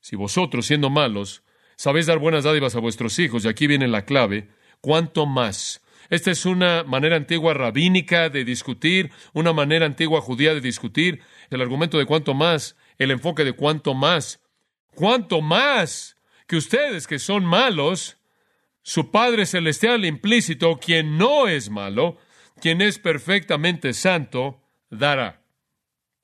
si 0.00 0.16
vosotros, 0.16 0.66
siendo 0.66 0.90
malos, 0.90 1.42
sabéis 1.76 2.06
dar 2.06 2.18
buenas 2.18 2.44
dádivas 2.44 2.74
a 2.74 2.80
vuestros 2.80 3.18
hijos, 3.18 3.44
y 3.44 3.48
aquí 3.48 3.66
viene 3.66 3.86
la 3.86 4.04
clave, 4.04 4.48
¿cuánto 4.80 5.26
más? 5.26 5.80
Esta 6.10 6.30
es 6.30 6.46
una 6.46 6.84
manera 6.84 7.16
antigua 7.16 7.52
rabínica 7.54 8.30
de 8.30 8.44
discutir, 8.44 9.10
una 9.34 9.52
manera 9.52 9.84
antigua 9.84 10.20
judía 10.20 10.54
de 10.54 10.60
discutir, 10.60 11.20
el 11.50 11.60
argumento 11.60 11.98
de 11.98 12.06
cuánto 12.06 12.34
más, 12.34 12.76
el 12.98 13.10
enfoque 13.10 13.44
de 13.44 13.52
cuánto 13.52 13.94
más. 13.94 14.40
¿Cuánto 14.94 15.40
más 15.40 16.16
que 16.46 16.56
ustedes 16.56 17.06
que 17.06 17.18
son 17.18 17.44
malos 17.44 18.18
su 18.88 19.10
Padre 19.10 19.44
Celestial 19.44 20.06
implícito, 20.06 20.78
quien 20.78 21.18
no 21.18 21.46
es 21.46 21.68
malo, 21.68 22.16
quien 22.58 22.80
es 22.80 22.98
perfectamente 22.98 23.92
santo, 23.92 24.62
dará. 24.88 25.42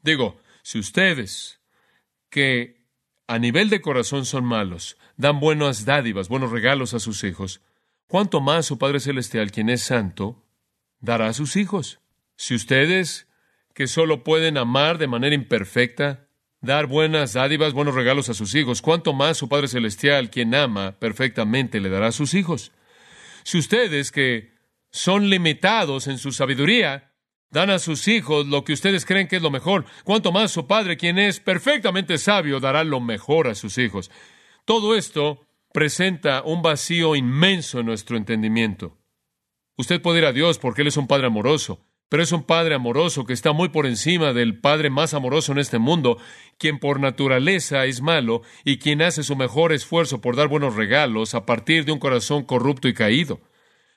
Digo, 0.03 0.41
si 0.63 0.79
ustedes, 0.79 1.61
que 2.31 2.81
a 3.27 3.39
nivel 3.39 3.69
de 3.69 3.83
corazón 3.83 4.25
son 4.25 4.47
malos, 4.47 4.97
dan 5.19 5.41
buenas 5.41 5.85
dádivas, 5.85 6.29
buenos 6.29 6.51
regalos 6.51 6.95
a 6.95 7.01
sus 7.01 7.23
hijos, 7.25 7.61
¿cuánto 8.07 8.41
más 8.41 8.65
su 8.65 8.79
Padre 8.79 9.01
Celestial, 9.01 9.51
quien 9.51 9.69
es 9.69 9.83
santo, 9.83 10.43
dará 11.01 11.29
a 11.29 11.35
sus 11.35 11.57
hijos? 11.57 12.01
Si 12.37 12.55
ustedes, 12.55 13.29
que 13.75 13.87
solo 13.89 14.23
pueden 14.25 14.57
amar 14.57 14.99
de 14.99 15.09
manera 15.09 15.35
imperfecta, 15.35 16.29
dar 16.61 16.87
buenas 16.87 17.35
dádivas, 17.35 17.73
buenos 17.73 17.95
regalos 17.95 18.29
a 18.29 18.35
sus 18.35 18.55
hijos, 18.55 18.81
cuánto 18.81 19.13
más 19.13 19.37
su 19.37 19.49
Padre 19.49 19.69
Celestial, 19.69 20.31
quien 20.31 20.55
ama 20.55 20.93
perfectamente, 20.99 21.81
le 21.81 21.91
dará 21.91 22.07
a 22.09 22.13
sus 22.13 22.35
hijos. 22.35 22.73
Si 23.43 23.59
ustedes 23.59 24.11
que 24.13 24.55
son 24.91 25.29
limitados 25.29 26.07
en 26.07 26.19
su 26.19 26.33
sabiduría, 26.33 27.13
dan 27.51 27.71
a 27.71 27.79
sus 27.79 28.09
hijos 28.09 28.47
lo 28.47 28.65
que 28.65 28.73
ustedes 28.73 29.05
creen 29.05 29.29
que 29.29 29.37
es 29.37 29.43
lo 29.43 29.51
mejor, 29.51 29.85
cuánto 30.05 30.33
más 30.33 30.53
su 30.53 30.67
Padre, 30.67 30.97
quien 30.97 31.19
es 31.19 31.41
perfectamente 31.41 32.17
sabio, 32.19 32.61
dará 32.61 32.85
lo 32.85 33.01
mejor 33.01 33.49
a 33.49 33.55
sus 33.55 33.77
hijos. 33.79 34.11
Todo 34.65 34.97
esto 34.97 35.47
presenta 35.73 36.43
un 36.43 36.63
vacío 36.63 37.17
inmenso 37.17 37.81
en 37.81 37.87
nuestro 37.87 38.17
entendimiento. 38.17 38.97
Usted 39.77 40.01
puede 40.01 40.21
ir 40.21 40.25
a 40.27 40.33
Dios 40.33 40.59
porque 40.59 40.83
Él 40.83 40.89
es 40.89 40.97
un 40.97 41.09
Padre 41.09 41.27
amoroso, 41.27 41.85
pero 42.15 42.23
es 42.23 42.31
un 42.31 42.45
Padre 42.45 42.77
amoroso 42.77 43.27
que 43.27 43.33
está 43.33 43.51
muy 43.51 43.71
por 43.71 43.87
encima 43.87 44.33
del 44.33 44.61
Padre 44.61 44.89
más 44.89 45.15
amoroso 45.15 45.51
en 45.51 45.59
este 45.59 45.81
mundo, 45.81 46.17
quien 46.59 46.79
por 46.79 47.01
naturaleza 47.01 47.87
es 47.87 48.03
malo 48.03 48.43
y 48.65 48.79
quien 48.79 49.03
hace 49.03 49.25
su 49.25 49.35
mejor 49.35 49.73
esfuerzo 49.73 50.21
por 50.21 50.37
dar 50.37 50.47
buenos 50.47 50.77
regalos 50.77 51.35
a 51.35 51.45
partir 51.45 51.85
de 51.85 51.91
un 51.91 51.99
corazón 51.99 52.45
corrupto 52.45 52.87
y 52.87 52.95
caído. 52.95 53.41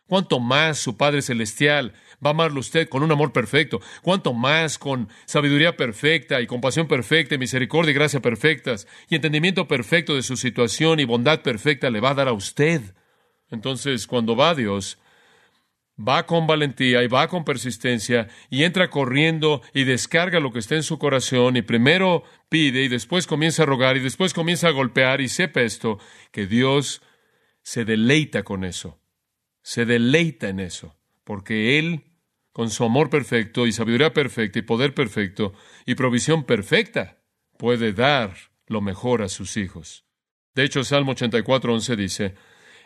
cuánto 0.07 0.39
más 0.39 0.79
su 0.79 0.97
Padre 0.97 1.21
Celestial 1.21 1.93
va 2.15 2.31
a 2.31 2.33
amarlo 2.33 2.59
usted 2.59 2.89
con 2.89 3.03
un 3.03 3.11
amor 3.11 3.33
perfecto, 3.33 3.81
cuánto 4.01 4.33
más 4.33 4.79
con 4.79 5.09
sabiduría 5.27 5.77
perfecta 5.77 6.41
y 6.41 6.47
compasión 6.47 6.87
perfecta 6.87 7.35
y 7.35 7.37
misericordia 7.37 7.91
y 7.91 7.93
gracia 7.93 8.19
perfectas 8.19 8.87
y 9.09 9.13
entendimiento 9.13 9.67
perfecto 9.67 10.15
de 10.15 10.23
su 10.23 10.37
situación 10.37 10.99
y 10.99 11.05
bondad 11.05 11.43
perfecta 11.43 11.91
le 11.91 11.99
va 11.99 12.09
a 12.09 12.15
dar 12.15 12.29
a 12.29 12.33
usted. 12.33 12.81
Entonces, 13.51 14.07
cuando 14.07 14.35
va 14.35 14.49
a 14.49 14.55
Dios, 14.55 14.97
va 15.99 16.25
con 16.25 16.47
valentía 16.47 17.03
y 17.03 17.07
va 17.07 17.27
con 17.27 17.43
persistencia 17.43 18.27
y 18.49 18.63
entra 18.63 18.89
corriendo 18.89 19.61
y 19.73 19.83
descarga 19.83 20.39
lo 20.39 20.51
que 20.51 20.59
está 20.59 20.75
en 20.75 20.83
su 20.83 20.99
corazón 20.99 21.57
y 21.57 21.61
primero 21.61 22.23
pide 22.49 22.83
y 22.83 22.87
después 22.87 23.27
comienza 23.27 23.63
a 23.63 23.65
rogar 23.65 23.97
y 23.97 24.01
después 24.01 24.33
comienza 24.33 24.67
a 24.67 24.71
golpear 24.71 25.21
y 25.21 25.27
sepa 25.27 25.61
esto, 25.61 25.99
que 26.31 26.45
Dios 26.45 27.01
se 27.61 27.85
deleita 27.85 28.43
con 28.43 28.63
eso 28.63 28.99
se 29.67 29.85
deleita 29.85 30.47
en 30.47 30.61
eso, 30.61 30.95
porque 31.25 31.77
Él, 31.77 32.05
con 32.53 32.69
su 32.69 32.85
amor 32.85 33.09
perfecto 33.09 33.67
y 33.67 33.73
sabiduría 33.73 34.13
perfecta 34.13 34.59
y 34.59 34.61
poder 34.61 34.93
perfecto 34.93 35.53
y 35.85 35.95
provisión 35.95 36.45
perfecta, 36.45 37.17
puede 37.57 37.91
dar 37.91 38.33
lo 38.67 38.79
mejor 38.79 39.21
a 39.21 39.27
sus 39.27 39.57
hijos. 39.57 40.05
De 40.55 40.63
hecho, 40.63 40.85
Salmo 40.85 41.15
84.11 41.15 41.95
dice, 41.97 42.35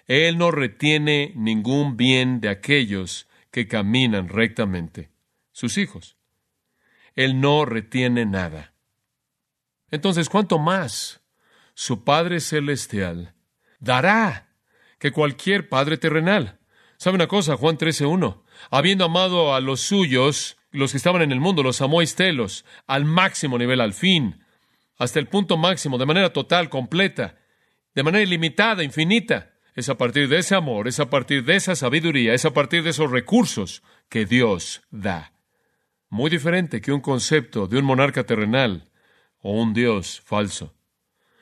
Él 0.08 0.38
no 0.38 0.52
retiene 0.52 1.34
ningún 1.36 1.98
bien 1.98 2.42
de 2.42 2.50
aquellos 2.50 3.28
que 3.52 3.68
caminan 3.68 4.30
rectamente, 4.30 5.12
sus 5.52 5.78
hijos. 5.78 6.18
Él 7.16 7.40
no 7.42 7.66
retiene 7.66 8.26
nada. 8.26 8.74
Entonces, 9.90 10.30
¿cuánto 10.30 10.58
más 10.58 11.22
su 11.74 12.04
Padre 12.04 12.40
Celestial 12.40 13.36
dará 13.80 14.56
que 15.00 15.12
cualquier 15.12 15.68
Padre 15.68 15.98
terrenal? 15.98 16.60
¿Sabe 16.98 17.16
una 17.16 17.28
cosa? 17.28 17.58
Juan 17.58 17.78
13.1. 17.78 18.44
Habiendo 18.70 19.06
amado 19.06 19.54
a 19.54 19.60
los 19.60 19.82
suyos, 19.82 20.58
los 20.72 20.92
que 20.92 20.98
estaban 20.98 21.22
en 21.22 21.32
el 21.32 21.40
mundo, 21.40 21.64
los 21.64 21.82
amó 21.82 22.02
estelos, 22.02 22.64
al 22.88 23.06
máximo 23.06 23.58
nivel, 23.58 23.82
al 23.82 23.94
fin, 23.94 24.46
hasta 24.98 25.20
el 25.20 25.28
punto 25.28 25.58
máximo, 25.58 25.98
de 25.98 26.06
manera 26.06 26.32
total, 26.32 26.70
completa, 26.70 27.40
de 27.94 28.04
manera 28.04 28.24
ilimitada, 28.24 28.84
infinita. 28.84 29.51
Es 29.74 29.90
a 29.90 29.98
partir 29.98 30.28
de 30.28 30.40
ese 30.40 30.56
amor, 30.56 30.88
es 30.88 31.00
a 31.00 31.10
partir 31.10 31.46
de 31.46 31.56
esa 31.56 31.76
sabiduría, 31.76 32.34
es 32.34 32.46
a 32.46 32.54
partir 32.54 32.84
de 32.84 32.90
esos 32.90 33.10
recursos 33.10 33.84
que 34.10 34.26
Dios 34.26 34.82
da. 34.92 35.34
Muy 36.10 36.30
diferente 36.30 36.82
que 36.82 36.92
un 36.92 37.00
concepto 37.00 37.68
de 37.68 37.78
un 37.78 37.86
monarca 37.86 38.26
terrenal 38.26 38.90
o 39.40 39.54
un 39.54 39.74
Dios 39.74 40.22
falso. 40.26 40.76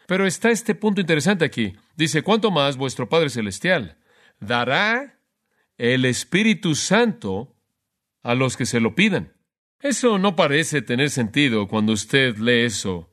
Pero 0.05 0.27
está 0.27 0.51
este 0.51 0.75
punto 0.75 1.01
interesante 1.01 1.45
aquí. 1.45 1.75
Dice, 1.95 2.21
¿cuánto 2.21 2.51
más 2.51 2.77
vuestro 2.77 3.09
Padre 3.09 3.29
Celestial 3.29 3.97
dará 4.39 5.19
el 5.77 6.05
Espíritu 6.05 6.75
Santo 6.75 7.55
a 8.21 8.35
los 8.35 8.57
que 8.57 8.65
se 8.65 8.79
lo 8.79 8.95
pidan. 8.95 9.33
Eso 9.79 10.19
no 10.19 10.35
parece 10.35 10.81
tener 10.81 11.09
sentido 11.09 11.67
cuando 11.67 11.93
usted 11.93 12.37
lee 12.37 12.65
eso 12.65 13.09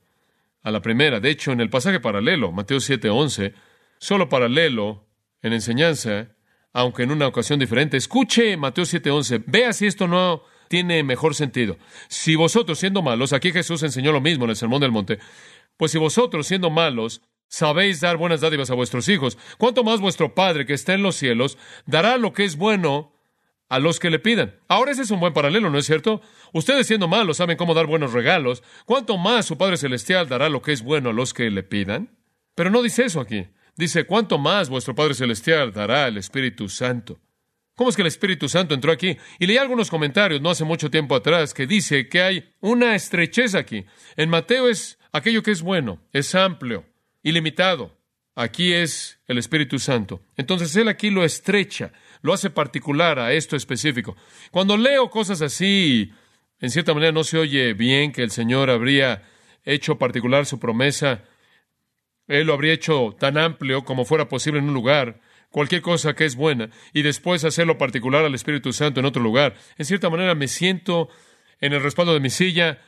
a 0.61 0.71
la 0.71 0.81
primera. 0.81 1.19
De 1.19 1.29
hecho, 1.29 1.53
en 1.53 1.61
el 1.61 1.69
pasaje 1.69 2.01
paralelo, 2.01 2.51
Mateo 2.51 2.79
7:11, 2.79 3.53
solo 3.99 4.27
paralelo 4.27 5.06
en 5.41 5.53
enseñanza, 5.53 6.29
aunque 6.73 7.03
en 7.03 7.11
una 7.11 7.27
ocasión 7.27 7.59
diferente, 7.59 7.97
escuche 7.97 8.57
Mateo 8.57 8.85
7:11, 8.85 9.43
vea 9.45 9.73
si 9.73 9.87
esto 9.87 10.07
no 10.07 10.43
tiene 10.67 11.03
mejor 11.03 11.35
sentido. 11.35 11.77
Si 12.07 12.35
vosotros 12.35 12.79
siendo 12.79 13.01
malos, 13.01 13.33
aquí 13.33 13.51
Jesús 13.51 13.83
enseñó 13.83 14.11
lo 14.11 14.21
mismo 14.21 14.43
en 14.45 14.51
el 14.51 14.55
Sermón 14.55 14.81
del 14.81 14.91
Monte, 14.91 15.19
pues 15.77 15.91
si 15.91 15.97
vosotros 15.97 16.47
siendo 16.47 16.69
malos 16.69 17.21
sabéis 17.47 18.01
dar 18.01 18.17
buenas 18.17 18.41
dádivas 18.41 18.69
a 18.69 18.75
vuestros 18.75 19.07
hijos, 19.07 19.37
¿cuánto 19.57 19.83
más 19.83 20.01
vuestro 20.01 20.35
Padre 20.35 20.65
que 20.65 20.73
está 20.73 20.93
en 20.93 21.03
los 21.03 21.15
cielos 21.15 21.57
dará 21.85 22.17
lo 22.17 22.33
que 22.33 22.43
es 22.43 22.57
bueno 22.57 23.13
a 23.69 23.79
los 23.79 23.99
que 23.99 24.09
le 24.09 24.19
pidan. 24.19 24.55
Ahora 24.67 24.91
ese 24.91 25.01
es 25.01 25.11
un 25.11 25.19
buen 25.19 25.33
paralelo, 25.33 25.69
¿no 25.69 25.77
es 25.77 25.85
cierto? 25.85 26.21
Ustedes 26.53 26.87
siendo 26.87 27.07
malos 27.07 27.37
saben 27.37 27.57
cómo 27.57 27.73
dar 27.73 27.85
buenos 27.85 28.13
regalos, 28.13 28.63
¿cuánto 28.85 29.17
más 29.17 29.45
su 29.45 29.57
Padre 29.57 29.77
Celestial 29.77 30.29
dará 30.29 30.49
lo 30.49 30.61
que 30.61 30.71
es 30.71 30.81
bueno 30.81 31.09
a 31.09 31.13
los 31.13 31.33
que 31.33 31.49
le 31.49 31.63
pidan? 31.63 32.17
Pero 32.55 32.69
no 32.69 32.81
dice 32.81 33.05
eso 33.05 33.19
aquí. 33.19 33.47
Dice, 33.77 34.05
¿cuánto 34.05 34.39
más 34.39 34.69
vuestro 34.69 34.95
Padre 34.95 35.13
Celestial 35.13 35.71
dará 35.71 36.07
el 36.07 36.17
Espíritu 36.17 36.67
Santo? 36.67 37.19
¿Cómo 37.75 37.91
es 37.91 37.95
que 37.95 38.01
el 38.01 38.07
Espíritu 38.07 38.49
Santo 38.49 38.73
entró 38.73 38.91
aquí? 38.91 39.17
Y 39.37 39.45
leí 39.45 39.57
algunos 39.57 39.91
comentarios 39.91 40.41
no 40.41 40.49
hace 40.49 40.63
mucho 40.63 40.89
tiempo 40.89 41.15
atrás 41.15 41.53
que 41.53 41.67
dice 41.67 42.09
que 42.09 42.23
hay 42.23 42.53
una 42.59 42.95
estrechez 42.95 43.53
aquí. 43.53 43.85
En 44.15 44.31
Mateo 44.31 44.67
es 44.67 44.97
aquello 45.11 45.43
que 45.43 45.51
es 45.51 45.61
bueno, 45.61 46.01
es 46.11 46.33
amplio, 46.33 46.85
ilimitado. 47.21 47.95
Aquí 48.33 48.73
es 48.73 49.19
el 49.27 49.37
Espíritu 49.37 49.77
Santo. 49.77 50.21
Entonces 50.37 50.75
Él 50.75 50.87
aquí 50.87 51.11
lo 51.11 51.23
estrecha, 51.23 51.91
lo 52.23 52.33
hace 52.33 52.49
particular 52.49 53.19
a 53.19 53.31
esto 53.33 53.55
específico. 53.55 54.17
Cuando 54.49 54.75
leo 54.75 55.11
cosas 55.11 55.43
así, 55.43 56.11
en 56.59 56.71
cierta 56.71 56.95
manera 56.95 57.11
no 57.11 57.23
se 57.23 57.37
oye 57.37 57.73
bien 57.75 58.11
que 58.11 58.23
el 58.23 58.31
Señor 58.31 58.71
habría 58.71 59.21
hecho 59.63 59.99
particular 59.99 60.47
su 60.47 60.59
promesa. 60.59 61.23
Él 62.27 62.47
lo 62.47 62.53
habría 62.53 62.73
hecho 62.73 63.15
tan 63.19 63.37
amplio 63.37 63.83
como 63.83 64.05
fuera 64.05 64.27
posible 64.27 64.59
en 64.59 64.67
un 64.67 64.73
lugar, 64.73 65.19
cualquier 65.49 65.81
cosa 65.81 66.13
que 66.13 66.25
es 66.25 66.35
buena, 66.35 66.69
y 66.93 67.01
después 67.01 67.43
hacerlo 67.43 67.77
particular 67.77 68.25
al 68.25 68.35
Espíritu 68.35 68.73
Santo 68.73 68.99
en 68.99 69.05
otro 69.05 69.21
lugar. 69.21 69.55
En 69.77 69.85
cierta 69.85 70.09
manera 70.09 70.35
me 70.35 70.47
siento 70.47 71.09
en 71.59 71.73
el 71.73 71.81
respaldo 71.81 72.13
de 72.13 72.19
mi 72.19 72.29
silla, 72.29 72.79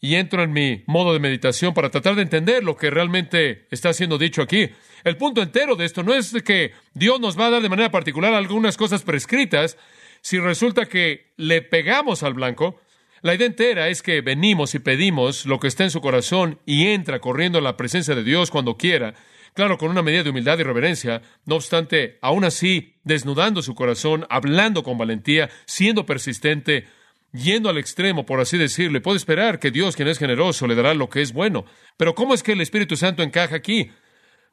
y 0.00 0.14
entro 0.14 0.42
en 0.42 0.52
mi 0.52 0.84
modo 0.86 1.12
de 1.12 1.18
meditación 1.18 1.74
para 1.74 1.90
tratar 1.90 2.14
de 2.14 2.22
entender 2.22 2.62
lo 2.62 2.76
que 2.76 2.90
realmente 2.90 3.66
está 3.70 3.92
siendo 3.92 4.16
dicho 4.16 4.42
aquí. 4.42 4.70
El 5.04 5.16
punto 5.16 5.42
entero 5.42 5.74
de 5.74 5.84
esto 5.84 6.02
no 6.02 6.14
es 6.14 6.32
que 6.44 6.72
Dios 6.94 7.20
nos 7.20 7.38
va 7.38 7.46
a 7.46 7.50
dar 7.50 7.62
de 7.62 7.68
manera 7.68 7.90
particular 7.90 8.32
algunas 8.32 8.76
cosas 8.76 9.02
prescritas 9.02 9.76
si 10.20 10.38
resulta 10.38 10.86
que 10.86 11.32
le 11.36 11.62
pegamos 11.62 12.22
al 12.22 12.34
blanco. 12.34 12.80
La 13.22 13.34
idea 13.34 13.46
entera 13.46 13.88
es 13.88 14.02
que 14.02 14.20
venimos 14.20 14.74
y 14.74 14.78
pedimos 14.78 15.46
lo 15.46 15.58
que 15.58 15.68
está 15.68 15.84
en 15.84 15.90
su 15.90 16.00
corazón 16.00 16.60
y 16.66 16.86
entra 16.88 17.20
corriendo 17.20 17.58
a 17.58 17.62
la 17.62 17.76
presencia 17.76 18.14
de 18.14 18.22
Dios 18.22 18.50
cuando 18.50 18.76
quiera, 18.76 19.14
claro, 19.54 19.76
con 19.76 19.90
una 19.90 20.02
medida 20.02 20.22
de 20.22 20.30
humildad 20.30 20.58
y 20.58 20.62
reverencia, 20.62 21.22
no 21.44 21.56
obstante, 21.56 22.18
aún 22.22 22.44
así, 22.44 22.94
desnudando 23.02 23.62
su 23.62 23.74
corazón, 23.74 24.26
hablando 24.30 24.82
con 24.82 24.98
valentía, 24.98 25.50
siendo 25.66 26.06
persistente, 26.06 26.86
yendo 27.32 27.68
al 27.68 27.78
extremo, 27.78 28.24
por 28.24 28.40
así 28.40 28.56
decirlo, 28.56 29.02
puede 29.02 29.16
esperar 29.16 29.58
que 29.58 29.70
Dios, 29.70 29.96
quien 29.96 30.08
es 30.08 30.18
generoso, 30.18 30.66
le 30.66 30.76
dará 30.76 30.94
lo 30.94 31.08
que 31.08 31.22
es 31.22 31.32
bueno. 31.32 31.64
Pero 31.96 32.14
¿cómo 32.14 32.34
es 32.34 32.42
que 32.42 32.52
el 32.52 32.60
Espíritu 32.60 32.96
Santo 32.96 33.22
encaja 33.22 33.56
aquí? 33.56 33.90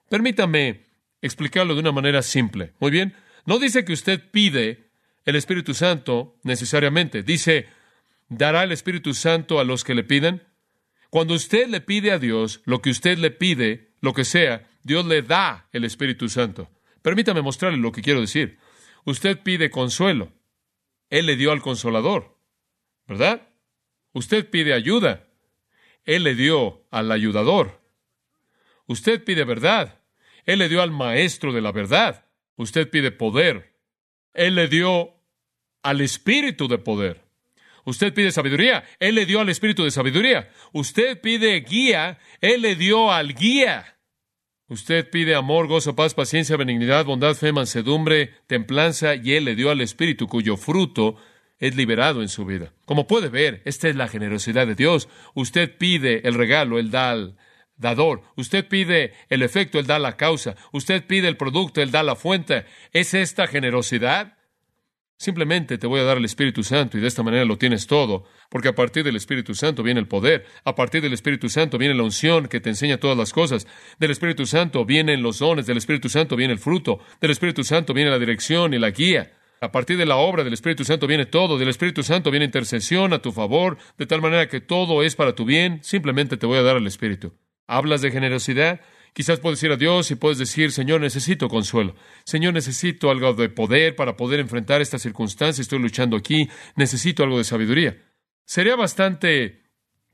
Permítame 0.09 0.85
explicarlo 1.21 1.75
de 1.75 1.81
una 1.81 1.91
manera 1.91 2.21
simple. 2.21 2.73
Muy 2.79 2.91
bien, 2.91 3.13
no 3.45 3.59
dice 3.59 3.85
que 3.85 3.93
usted 3.93 4.21
pide 4.31 4.89
el 5.25 5.35
Espíritu 5.35 5.73
Santo 5.73 6.35
necesariamente, 6.43 7.23
dice, 7.23 7.67
dará 8.29 8.63
el 8.63 8.71
Espíritu 8.71 9.13
Santo 9.13 9.59
a 9.59 9.63
los 9.63 9.83
que 9.83 9.95
le 9.95 10.03
piden. 10.03 10.43
Cuando 11.09 11.33
usted 11.33 11.67
le 11.67 11.81
pide 11.81 12.11
a 12.11 12.19
Dios 12.19 12.61
lo 12.65 12.81
que 12.81 12.89
usted 12.89 13.17
le 13.17 13.31
pide, 13.31 13.93
lo 14.01 14.13
que 14.13 14.25
sea, 14.25 14.67
Dios 14.83 15.05
le 15.05 15.21
da 15.21 15.67
el 15.71 15.83
Espíritu 15.83 16.29
Santo. 16.29 16.69
Permítame 17.01 17.41
mostrarle 17.41 17.77
lo 17.77 17.91
que 17.91 18.01
quiero 18.01 18.21
decir. 18.21 18.57
Usted 19.05 19.39
pide 19.43 19.69
consuelo. 19.69 20.31
Él 21.09 21.27
le 21.27 21.35
dio 21.35 21.51
al 21.51 21.61
consolador. 21.61 22.35
¿verdad? 23.07 23.47
Usted 24.13 24.49
pide 24.49 24.73
ayuda. 24.73 25.27
Él 26.03 26.23
le 26.23 26.35
dio 26.35 26.85
al 26.91 27.11
ayudador. 27.11 27.81
Usted 28.87 29.23
pide 29.23 29.43
verdad. 29.43 30.01
Él 30.45 30.59
le 30.59 30.69
dio 30.69 30.81
al 30.81 30.91
maestro 30.91 31.53
de 31.53 31.61
la 31.61 31.71
verdad. 31.71 32.25
Usted 32.55 32.89
pide 32.89 33.11
poder. 33.11 33.75
Él 34.33 34.55
le 34.55 34.67
dio 34.67 35.15
al 35.81 36.01
espíritu 36.01 36.67
de 36.67 36.77
poder. 36.77 37.24
Usted 37.85 38.13
pide 38.13 38.31
sabiduría. 38.31 38.83
Él 38.99 39.15
le 39.15 39.25
dio 39.25 39.39
al 39.39 39.49
espíritu 39.49 39.83
de 39.83 39.91
sabiduría. 39.91 40.49
Usted 40.73 41.21
pide 41.21 41.61
guía. 41.61 42.19
Él 42.41 42.61
le 42.61 42.75
dio 42.75 43.11
al 43.11 43.33
guía. 43.33 43.95
Usted 44.67 45.07
pide 45.11 45.35
amor, 45.35 45.67
gozo, 45.67 45.95
paz, 45.95 46.15
paciencia, 46.15 46.57
benignidad, 46.57 47.05
bondad, 47.05 47.35
fe, 47.35 47.51
mansedumbre, 47.51 48.31
templanza, 48.47 49.13
y 49.13 49.33
Él 49.33 49.45
le 49.45 49.55
dio 49.55 49.69
al 49.69 49.79
espíritu 49.79 50.27
cuyo 50.27 50.57
fruto 50.57 51.17
es 51.59 51.75
liberado 51.75 52.23
en 52.23 52.29
su 52.29 52.45
vida. 52.45 52.73
Como 52.85 53.05
puede 53.05 53.29
ver, 53.29 53.61
esta 53.65 53.87
es 53.89 53.95
la 53.95 54.07
generosidad 54.07 54.65
de 54.65 54.73
Dios. 54.73 55.07
Usted 55.35 55.77
pide 55.77 56.27
el 56.27 56.33
regalo, 56.33 56.79
Él 56.79 56.89
da 56.89 57.11
al 57.11 57.37
dador. 57.77 58.23
Usted 58.37 58.67
pide 58.67 59.13
el 59.29 59.43
efecto, 59.43 59.77
Él 59.77 59.85
da 59.85 59.99
la 59.99 60.17
causa. 60.17 60.55
Usted 60.71 61.05
pide 61.05 61.27
el 61.27 61.37
producto, 61.37 61.83
Él 61.83 61.91
da 61.91 62.01
la 62.01 62.15
fuente. 62.15 62.65
¿Es 62.91 63.13
esta 63.13 63.45
generosidad? 63.45 64.34
Simplemente 65.17 65.77
te 65.77 65.87
voy 65.87 66.01
a 66.01 66.03
dar 66.03 66.17
el 66.17 66.25
Espíritu 66.25 66.61
Santo 66.61 66.97
y 66.97 67.01
de 67.01 67.07
esta 67.07 67.23
manera 67.23 67.45
lo 67.45 67.57
tienes 67.57 67.87
todo, 67.87 68.25
porque 68.49 68.67
a 68.67 68.75
partir 68.75 69.05
del 69.05 69.15
Espíritu 69.15 69.55
Santo 69.55 69.81
viene 69.81 70.01
el 70.01 70.07
poder, 70.07 70.45
a 70.65 70.75
partir 70.75 71.01
del 71.01 71.13
Espíritu 71.13 71.47
Santo 71.47 71.77
viene 71.77 71.93
la 71.93 72.03
unción 72.03 72.47
que 72.47 72.59
te 72.59 72.69
enseña 72.69 72.97
todas 72.97 73.17
las 73.17 73.31
cosas, 73.31 73.65
del 73.97 74.11
Espíritu 74.11 74.45
Santo 74.45 74.83
vienen 74.83 75.23
los 75.23 75.39
dones, 75.39 75.67
del 75.67 75.77
Espíritu 75.77 76.09
Santo 76.09 76.35
viene 76.35 76.53
el 76.53 76.59
fruto, 76.59 76.99
del 77.21 77.31
Espíritu 77.31 77.63
Santo 77.63 77.93
viene 77.93 78.11
la 78.11 78.19
dirección 78.19 78.73
y 78.73 78.79
la 78.79 78.91
guía. 78.91 79.31
A 79.61 79.71
partir 79.71 79.97
de 79.97 80.05
la 80.05 80.17
obra 80.17 80.43
del 80.43 80.53
Espíritu 80.53 80.83
Santo 80.83 81.07
viene 81.07 81.25
todo, 81.25 81.57
del 81.57 81.69
Espíritu 81.69 82.03
Santo 82.03 82.29
viene 82.29 82.45
intercesión 82.45 83.13
a 83.13 83.19
tu 83.19 83.31
favor, 83.31 83.77
de 83.97 84.05
tal 84.05 84.21
manera 84.21 84.49
que 84.49 84.59
todo 84.59 85.01
es 85.01 85.15
para 85.15 85.33
tu 85.33 85.45
bien, 85.45 85.79
simplemente 85.81 86.35
te 86.35 86.45
voy 86.45 86.57
a 86.57 86.61
dar 86.61 86.75
el 86.75 86.87
Espíritu. 86.87 87.33
¿Hablas 87.67 88.01
de 88.01 88.11
generosidad? 88.11 88.81
Quizás 89.15 89.39
puedes 89.39 89.63
ir 89.63 89.71
a 89.71 89.77
Dios 89.77 90.11
y 90.11 90.15
puedes 90.15 90.37
decir, 90.37 90.73
Señor, 90.73 90.99
necesito 90.99 91.47
consuelo. 91.47 91.95
Señor, 92.25 92.53
necesito 92.53 93.09
algo 93.09 93.33
de 93.33 93.47
poder 93.47 93.95
para 93.95 94.17
poder 94.17 94.41
enfrentar 94.41 94.81
esta 94.81 94.99
circunstancia. 94.99 95.61
Estoy 95.61 95.79
luchando 95.79 96.17
aquí. 96.17 96.49
Necesito 96.75 97.23
algo 97.23 97.37
de 97.37 97.45
sabiduría. 97.45 97.95
Sería 98.43 98.75
bastante 98.75 99.63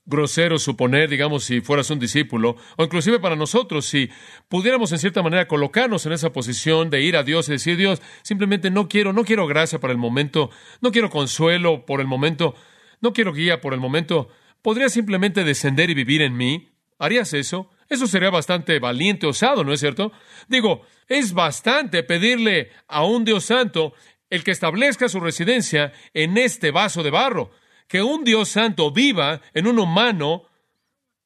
grosero 0.05 0.59
suponer, 0.59 1.09
digamos, 1.09 1.45
si 1.45 1.61
fueras 1.61 1.89
un 1.89 1.97
discípulo, 1.97 2.57
o 2.77 2.83
inclusive 2.83 3.19
para 3.19 3.35
nosotros, 3.35 3.87
si 3.87 4.11
pudiéramos 4.49 4.91
en 4.91 4.99
cierta 4.99 5.23
manera 5.23 5.47
colocarnos 5.47 6.05
en 6.05 6.11
esa 6.11 6.31
posición 6.31 6.91
de 6.91 7.01
ir 7.01 7.17
a 7.17 7.23
Dios 7.23 7.49
y 7.49 7.53
decir, 7.53 7.77
Dios, 7.77 8.03
simplemente 8.21 8.69
no 8.69 8.87
quiero, 8.87 9.13
no 9.13 9.25
quiero 9.25 9.47
gracia 9.47 9.79
para 9.79 9.93
el 9.93 9.97
momento, 9.97 10.51
no 10.79 10.91
quiero 10.91 11.09
consuelo 11.09 11.87
por 11.87 12.01
el 12.01 12.07
momento, 12.07 12.53
no 12.99 13.13
quiero 13.13 13.33
guía 13.33 13.61
por 13.61 13.73
el 13.73 13.79
momento, 13.79 14.29
¿podrías 14.61 14.93
simplemente 14.93 15.43
descender 15.43 15.89
y 15.89 15.95
vivir 15.95 16.21
en 16.21 16.37
mí? 16.37 16.69
¿Harías 16.99 17.33
eso? 17.33 17.71
Eso 17.91 18.07
sería 18.07 18.29
bastante 18.29 18.79
valiente, 18.79 19.27
osado, 19.27 19.65
¿no 19.65 19.73
es 19.73 19.81
cierto? 19.81 20.13
Digo, 20.47 20.83
es 21.09 21.33
bastante 21.33 22.03
pedirle 22.03 22.71
a 22.87 23.03
un 23.03 23.25
Dios 23.25 23.43
santo 23.43 23.93
el 24.29 24.45
que 24.45 24.51
establezca 24.51 25.09
su 25.09 25.19
residencia 25.19 25.91
en 26.13 26.37
este 26.37 26.71
vaso 26.71 27.03
de 27.03 27.09
barro 27.09 27.51
que 27.89 28.01
un 28.01 28.23
Dios 28.23 28.47
santo 28.47 28.91
viva 28.91 29.41
en 29.53 29.67
un 29.67 29.77
humano 29.77 30.45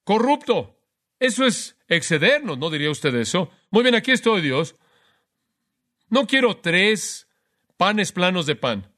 corrupto. 0.03 0.75
Eso 1.19 1.45
es 1.45 1.77
excedernos, 1.87 2.57
¿no 2.57 2.71
diría 2.71 2.89
usted 2.89 3.13
eso? 3.13 3.51
Muy 3.69 3.83
bien, 3.83 3.93
aquí 3.93 4.09
estoy, 4.09 4.41
Dios. 4.41 4.75
No 6.09 6.25
quiero 6.25 6.57
tres 6.57 7.27
panes 7.77 8.11
planos 8.11 8.47
de 8.47 8.55
pan. 8.55 8.91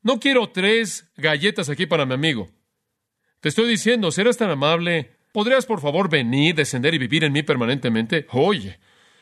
No 0.00 0.20
quiero 0.20 0.50
tres 0.50 1.10
galletas 1.16 1.70
aquí 1.70 1.86
para 1.86 2.06
mi 2.06 2.14
amigo. 2.14 2.48
Te 3.40 3.48
estoy 3.48 3.68
diciendo, 3.68 4.12
serás 4.12 4.36
tan 4.36 4.50
amable. 4.50 5.16
¿Podrías, 5.32 5.66
por 5.66 5.80
favor, 5.80 6.08
venir, 6.08 6.54
descender 6.54 6.94
y 6.94 6.98
vivir 6.98 7.24
en 7.24 7.32
mí 7.32 7.42
permanentemente? 7.42 8.26
Oye, 8.30 8.78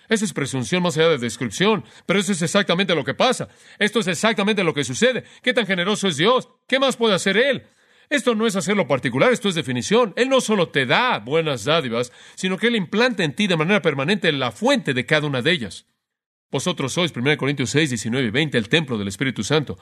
esa 0.09 0.25
es 0.25 0.33
presunción 0.33 0.83
más 0.83 0.97
allá 0.97 1.11
de 1.11 1.19
descripción, 1.19 1.85
pero 2.07 2.19
eso 2.19 2.33
es 2.33 2.41
exactamente 2.41 2.95
lo 2.95 3.05
que 3.05 3.15
pasa. 3.15 3.49
Esto 3.79 4.01
es 4.01 4.07
exactamente 4.07 4.65
lo 4.65 4.73
que 4.73 4.85
sucede. 4.85 5.25
¿Qué 5.43 5.53
tan 5.53 5.67
generoso 5.67 6.09
es 6.09 6.17
Dios? 6.17 6.49
¿Qué 6.67 6.79
más 6.79 6.97
puede 6.97 7.15
hacer 7.15 7.37
Él? 7.37 7.67
Esto 8.09 8.35
no 8.35 8.47
es 8.47 8.57
hacerlo 8.57 8.87
particular, 8.87 9.33
esto 9.33 9.51
es 9.51 9.55
definición. 9.55 10.15
Él 10.17 10.31
no 10.31 10.41
solo 10.41 10.71
te 10.71 10.87
da 10.87 11.19
buenas 11.19 11.65
dádivas, 11.65 12.11
sino 12.37 12.57
que 12.57 12.69
Él 12.69 12.77
implanta 12.77 13.23
en 13.23 13.35
ti 13.35 13.47
de 13.47 13.57
manera 13.59 13.83
permanente 13.83 14.33
la 14.33 14.51
fuente 14.51 14.95
de 14.95 15.05
cada 15.05 15.27
una 15.27 15.43
de 15.43 15.53
ellas. 15.53 15.87
Vosotros 16.51 16.95
sois, 16.95 17.13
1 17.15 17.37
Corintios 17.37 17.69
6, 17.69 17.91
19 17.91 18.29
y 18.29 18.31
20, 18.31 18.57
el 18.57 18.71
templo 18.71 18.97
del 18.97 19.09
Espíritu 19.09 19.45
Santo. 19.45 19.79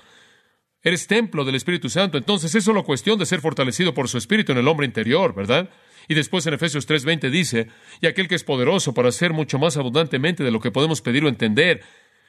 Eres 0.83 1.07
templo 1.07 1.45
del 1.45 1.55
Espíritu 1.55 1.89
Santo, 1.89 2.19
entonces 2.19 2.53
es 2.53 2.65
solo 2.65 2.83
cuestión 2.83 3.17
de 3.17 3.27
ser 3.27 3.41
fortalecido 3.41 3.95
por 3.95 4.09
su 4.09 4.19
Espíritu 4.19 4.51
en 4.51 4.59
el 4.59 4.67
hombre 4.67 4.87
interior, 4.87 5.33
¿verdad? 5.33 5.71
Y 6.09 6.15
después 6.15 6.47
en 6.47 6.55
Efesios 6.55 6.87
3:20 6.89 7.31
dice, 7.31 7.69
y 8.01 8.07
aquel 8.07 8.29
que 8.29 8.35
es 8.35 8.45
poderoso 8.45 8.95
para 8.95 9.09
hacer 9.09 9.33
mucho 9.33 9.59
más 9.59 9.77
abundantemente 9.77 10.45
de 10.45 10.51
lo 10.51 10.61
que 10.61 10.71
podemos 10.71 11.01
pedir 11.01 11.25
o 11.25 11.29
entender, 11.29 11.83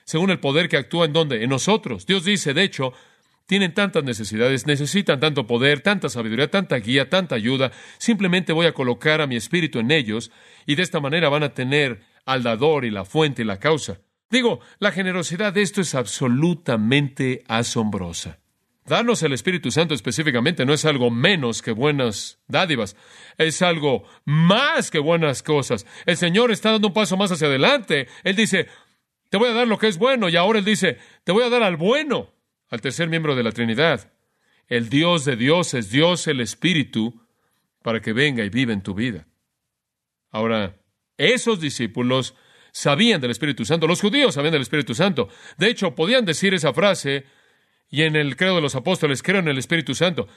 según 0.04 0.30
el 0.32 0.40
poder 0.40 0.70
que 0.70 0.78
actúa 0.78 1.06
en 1.06 1.14
donde? 1.14 1.44
En 1.44 1.50
nosotros. 1.50 2.06
Dios 2.06 2.24
dice, 2.24 2.54
de 2.54 2.64
hecho, 2.64 2.94
tienen 3.48 3.74
tantas 3.74 4.04
necesidades, 4.04 4.68
necesitan 4.68 5.20
tanto 5.20 5.48
poder, 5.48 5.82
tanta 5.82 6.10
sabiduría, 6.10 6.52
tanta 6.52 6.78
guía, 6.78 7.10
tanta 7.10 7.36
ayuda. 7.36 7.72
Simplemente 7.98 8.54
voy 8.54 8.66
a 8.68 8.74
colocar 8.74 9.22
a 9.22 9.28
mi 9.28 9.36
espíritu 9.36 9.80
en 9.80 9.92
ellos 9.92 10.32
y 10.66 10.76
de 10.76 10.84
esta 10.84 11.00
manera 11.00 11.30
van 11.30 11.44
a 11.44 11.54
tener 11.54 12.02
al 12.26 12.44
dador 12.44 12.84
y 12.86 12.92
la 12.92 13.06
fuente 13.06 13.42
y 13.42 13.46
la 13.46 13.60
causa. 13.60 14.02
Digo, 14.30 14.60
la 14.80 14.92
generosidad 14.92 15.54
de 15.54 15.62
esto 15.62 15.80
es 15.80 15.96
absolutamente 15.96 17.44
asombrosa. 17.48 18.40
Darnos 18.88 19.22
el 19.22 19.34
Espíritu 19.34 19.70
Santo 19.70 19.94
específicamente 19.94 20.66
no 20.66 20.74
es 20.74 20.86
algo 20.86 21.12
menos 21.12 21.62
que 21.62 21.72
buenas 21.72 22.40
dádivas, 22.48 22.96
es 23.38 23.62
algo 23.62 24.08
más 24.24 24.90
que 24.90 25.00
buenas 25.00 25.44
cosas. 25.44 25.86
El 26.06 26.16
Señor 26.16 26.52
está 26.52 26.72
dando 26.72 26.88
un 26.88 26.94
paso 26.94 27.18
más 27.18 27.30
hacia 27.30 27.48
adelante. 27.48 28.08
Él 28.24 28.38
dice, 28.38 28.68
te 29.30 29.36
voy 29.36 29.50
a 29.50 29.54
dar 29.54 29.68
lo 29.68 29.78
que 29.78 29.88
es 29.88 29.98
bueno 29.98 30.30
y 30.30 30.38
ahora 30.38 30.60
Él 30.60 30.66
dice, 30.66 30.98
te 31.26 31.34
voy 31.34 31.44
a 31.44 31.50
dar 31.50 31.64
al 31.64 31.76
bueno 31.76 32.34
al 32.70 32.80
tercer 32.80 33.10
miembro 33.10 33.36
de 33.36 33.44
la 33.44 33.52
Trinidad, 33.52 34.12
el 34.68 34.90
Dios 34.90 35.26
de 35.26 35.36
Dios 35.36 35.74
es 35.74 35.90
Dios 35.90 36.28
el 36.28 36.42
Espíritu, 36.42 37.26
para 37.82 38.02
que 38.02 38.14
venga 38.14 38.44
y 38.44 38.50
viva 38.50 38.74
en 38.74 38.82
tu 38.82 38.94
vida. 38.94 39.28
Ahora, 40.32 40.78
esos 41.18 41.60
discípulos 41.60 42.36
sabían 42.72 43.22
del 43.22 43.32
Espíritu 43.32 43.66
Santo, 43.66 43.88
los 43.88 44.02
judíos 44.02 44.36
sabían 44.36 44.52
del 44.52 44.62
Espíritu 44.62 44.94
Santo. 44.94 45.30
De 45.58 45.68
hecho, 45.68 45.96
podían 45.96 46.26
decir 46.26 46.54
esa 46.54 46.74
frase, 46.74 47.26
y 47.90 48.04
en 48.04 48.16
el 48.16 48.36
credo 48.36 48.56
de 48.56 48.62
los 48.62 48.76
apóstoles, 48.76 49.24
creo 49.24 49.40
en 49.40 49.48
el 49.48 49.58
Espíritu 49.58 49.96
Santo. 49.96 50.28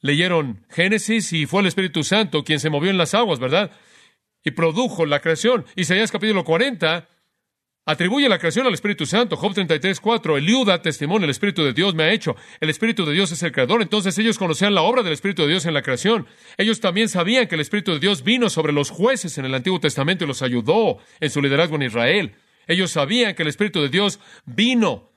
Leyeron 0.00 0.66
Génesis 0.70 1.32
y 1.32 1.46
fue 1.46 1.60
el 1.60 1.66
Espíritu 1.66 2.04
Santo 2.04 2.44
quien 2.44 2.60
se 2.60 2.70
movió 2.70 2.90
en 2.90 2.98
las 2.98 3.14
aguas, 3.14 3.38
¿verdad? 3.38 3.70
Y 4.44 4.52
produjo 4.52 5.06
la 5.06 5.20
creación. 5.20 5.64
Isaías 5.74 6.12
capítulo 6.12 6.44
40 6.44 7.08
Atribuye 7.88 8.28
la 8.28 8.40
creación 8.40 8.66
al 8.66 8.74
Espíritu 8.74 9.06
Santo. 9.06 9.36
Job 9.36 9.54
33, 9.54 10.00
4. 10.00 10.38
Eliú 10.38 10.64
da 10.64 10.82
testimonio, 10.82 11.24
el 11.24 11.30
Espíritu 11.30 11.62
de 11.62 11.72
Dios 11.72 11.94
me 11.94 12.02
ha 12.02 12.10
hecho. 12.10 12.34
El 12.58 12.68
Espíritu 12.68 13.06
de 13.06 13.12
Dios 13.12 13.30
es 13.30 13.40
el 13.44 13.52
creador. 13.52 13.80
Entonces 13.80 14.18
ellos 14.18 14.38
conocían 14.38 14.74
la 14.74 14.82
obra 14.82 15.04
del 15.04 15.12
Espíritu 15.12 15.42
de 15.42 15.48
Dios 15.50 15.66
en 15.66 15.74
la 15.74 15.82
creación. 15.82 16.26
Ellos 16.58 16.80
también 16.80 17.08
sabían 17.08 17.46
que 17.46 17.54
el 17.54 17.60
Espíritu 17.60 17.92
de 17.92 18.00
Dios 18.00 18.24
vino 18.24 18.50
sobre 18.50 18.72
los 18.72 18.90
jueces 18.90 19.38
en 19.38 19.44
el 19.44 19.54
Antiguo 19.54 19.78
Testamento 19.78 20.24
y 20.24 20.26
los 20.26 20.42
ayudó 20.42 20.98
en 21.20 21.30
su 21.30 21.40
liderazgo 21.40 21.76
en 21.76 21.82
Israel. 21.82 22.34
Ellos 22.66 22.90
sabían 22.90 23.36
que 23.36 23.44
el 23.44 23.48
Espíritu 23.48 23.80
de 23.80 23.88
Dios 23.88 24.18
vino 24.46 25.12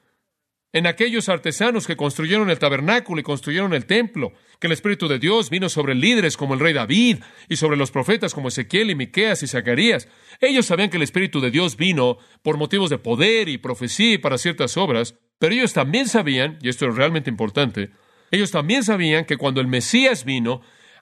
en 0.72 0.86
aquellos 0.86 1.30
artesanos 1.30 1.88
que 1.88 1.98
construyeron 1.98 2.50
el 2.50 2.60
tabernáculo 2.60 3.20
y 3.20 3.24
construyeron 3.24 3.74
el 3.74 3.86
templo, 3.86 4.34
que 4.60 4.68
el 4.68 4.74
Espíritu 4.74 5.08
de 5.08 5.18
Dios 5.18 5.50
vino 5.50 5.68
sobre 5.68 5.96
líderes 5.96 6.38
como 6.38 6.54
el 6.54 6.60
rey 6.60 6.74
David 6.74 7.18
y 7.48 7.56
sobre 7.56 7.78
los 7.78 7.92
profetas 7.92 8.34
como 8.34 8.50
Ezequiel 8.50 8.92
y 8.92 8.96
Miqueas 8.96 9.42
y 9.42 9.48
Zacarías. 9.48 10.08
Ellos 10.40 10.68
sabían 10.68 10.90
que 10.90 10.98
el 10.98 11.04
Espíritu 11.04 11.42
de 11.42 11.50
Dios 11.50 11.76
vino 11.76 12.18
por 12.44 12.58
motivos 12.58 12.90
de 12.90 13.00
poder 13.00 13.50
y 13.50 13.58
profecía 13.58 14.14
y 14.14 14.18
para 14.20 14.38
ciertas 14.38 14.78
obras, 14.78 15.16
pero 15.40 15.54
ellos 15.54 15.74
también 15.74 16.08
sabían, 16.08 16.60
y 16.62 16.70
esto 16.70 16.88
es 16.88 16.96
realmente 16.96 17.30
importante, 17.30 17.92
ellos 18.30 18.52
también 18.52 18.84
sabían 18.84 19.26
que 19.26 19.38
cuando 19.38 19.62
el 19.62 19.68
Mesías 19.68 20.24
vino, 20.24 20.62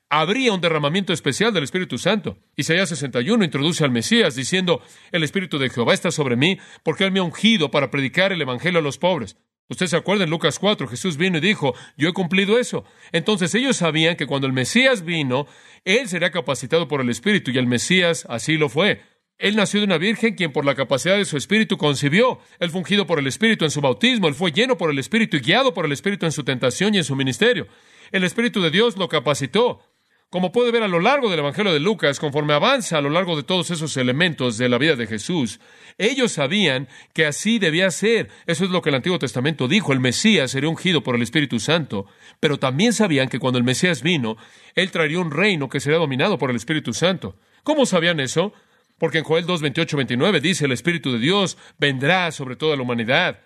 habría 0.09 0.53
un 0.53 0.61
derramamiento 0.61 1.11
especial 1.11 1.53
del 1.53 1.65
Espíritu 1.65 1.97
Santo. 1.97 2.37
Isaías 2.55 2.87
61 2.89 3.43
introduce 3.43 3.83
al 3.83 3.91
Mesías 3.91 4.35
diciendo, 4.35 4.81
el 5.11 5.23
Espíritu 5.23 5.57
de 5.57 5.69
Jehová 5.69 5.93
está 5.93 6.11
sobre 6.11 6.37
mí 6.37 6.57
porque 6.83 7.03
Él 7.03 7.11
me 7.11 7.19
ha 7.19 7.23
ungido 7.23 7.69
para 7.69 7.91
predicar 7.91 8.31
el 8.31 8.41
Evangelio 8.41 8.79
a 8.79 8.83
los 8.83 8.97
pobres. 8.97 9.37
Usted 9.69 9.87
se 9.87 9.97
acuerda 9.97 10.23
en 10.23 10.29
Lucas 10.29 10.59
4, 10.59 10.87
Jesús 10.87 11.17
vino 11.17 11.37
y 11.37 11.41
dijo, 11.41 11.75
yo 11.97 12.09
he 12.09 12.13
cumplido 12.13 12.57
eso. 12.57 12.85
Entonces 13.11 13.53
ellos 13.53 13.77
sabían 13.77 14.15
que 14.15 14.25
cuando 14.25 14.47
el 14.47 14.53
Mesías 14.53 15.03
vino, 15.03 15.45
Él 15.83 16.07
sería 16.07 16.31
capacitado 16.31 16.87
por 16.87 17.01
el 17.01 17.09
Espíritu 17.09 17.51
y 17.51 17.57
el 17.57 17.67
Mesías 17.67 18.25
así 18.29 18.57
lo 18.57 18.69
fue. 18.69 19.01
Él 19.39 19.55
nació 19.55 19.81
de 19.81 19.85
una 19.85 19.97
virgen 19.97 20.33
quien 20.35 20.51
por 20.51 20.65
la 20.65 20.73
capacidad 20.73 21.15
de 21.15 21.25
su 21.25 21.37
espíritu 21.37 21.77
concibió. 21.77 22.39
Él 22.59 22.71
fungido 22.71 23.05
por 23.05 23.19
el 23.19 23.27
espíritu 23.27 23.65
en 23.65 23.71
su 23.71 23.81
bautismo. 23.81 24.27
Él 24.27 24.33
fue 24.33 24.51
lleno 24.51 24.77
por 24.77 24.89
el 24.89 24.97
espíritu 24.97 25.37
y 25.37 25.41
guiado 25.41 25.75
por 25.75 25.85
el 25.85 25.91
espíritu 25.91 26.25
en 26.25 26.31
su 26.31 26.43
tentación 26.43 26.95
y 26.95 26.97
en 26.97 27.03
su 27.03 27.15
ministerio. 27.15 27.67
El 28.11 28.23
espíritu 28.23 28.61
de 28.61 28.71
Dios 28.71 28.97
lo 28.97 29.09
capacitó. 29.09 29.81
Como 30.29 30.51
puede 30.51 30.71
ver 30.71 30.83
a 30.83 30.89
lo 30.89 30.99
largo 30.99 31.29
del 31.29 31.39
Evangelio 31.39 31.71
de 31.71 31.79
Lucas, 31.79 32.19
conforme 32.19 32.53
avanza 32.53 32.97
a 32.97 33.01
lo 33.01 33.09
largo 33.09 33.37
de 33.37 33.43
todos 33.43 33.71
esos 33.71 33.95
elementos 33.95 34.57
de 34.57 34.67
la 34.67 34.77
vida 34.77 34.97
de 34.97 35.07
Jesús, 35.07 35.61
ellos 35.97 36.33
sabían 36.33 36.89
que 37.13 37.25
así 37.25 37.59
debía 37.59 37.89
ser. 37.91 38.29
Eso 38.45 38.65
es 38.65 38.69
lo 38.69 38.81
que 38.81 38.89
el 38.89 38.95
Antiguo 38.95 39.19
Testamento 39.19 39.69
dijo. 39.69 39.93
El 39.93 40.01
Mesías 40.01 40.51
sería 40.51 40.69
ungido 40.69 41.01
por 41.01 41.15
el 41.15 41.21
Espíritu 41.21 41.61
Santo. 41.61 42.07
Pero 42.41 42.59
también 42.59 42.91
sabían 42.91 43.29
que 43.29 43.39
cuando 43.39 43.57
el 43.57 43.63
Mesías 43.63 44.01
vino, 44.01 44.35
Él 44.75 44.91
traería 44.91 45.21
un 45.21 45.31
reino 45.31 45.69
que 45.69 45.79
sería 45.79 45.97
dominado 45.97 46.37
por 46.37 46.49
el 46.49 46.57
Espíritu 46.57 46.93
Santo. 46.93 47.37
¿Cómo 47.63 47.85
sabían 47.85 48.19
eso? 48.19 48.51
Porque 48.97 49.19
en 49.19 49.23
Joel 49.23 49.45
2, 49.45 49.61
28, 49.61 49.95
29 49.95 50.41
dice, 50.41 50.65
el 50.65 50.73
Espíritu 50.73 51.13
de 51.13 51.19
Dios 51.19 51.57
vendrá 51.77 52.31
sobre 52.31 52.57
toda 52.57 52.75
la 52.75 52.81
humanidad. 52.81 53.39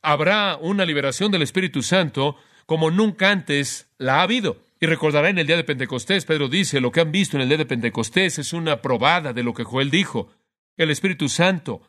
Habrá 0.00 0.58
una 0.60 0.84
liberación 0.84 1.32
del 1.32 1.42
Espíritu 1.42 1.82
Santo 1.82 2.36
como 2.66 2.92
nunca 2.92 3.32
antes 3.32 3.90
la 3.98 4.20
ha 4.20 4.22
habido. 4.22 4.63
Y 4.80 4.86
recordará 4.86 5.28
en 5.28 5.38
el 5.38 5.46
día 5.46 5.56
de 5.56 5.64
Pentecostés, 5.64 6.24
Pedro 6.24 6.48
dice, 6.48 6.80
lo 6.80 6.90
que 6.90 7.00
han 7.00 7.12
visto 7.12 7.36
en 7.36 7.42
el 7.42 7.48
día 7.48 7.58
de 7.58 7.66
Pentecostés 7.66 8.38
es 8.38 8.52
una 8.52 8.82
probada 8.82 9.32
de 9.32 9.42
lo 9.42 9.54
que 9.54 9.64
Joel 9.64 9.90
dijo. 9.90 10.30
El 10.76 10.90
Espíritu 10.90 11.28
Santo 11.28 11.82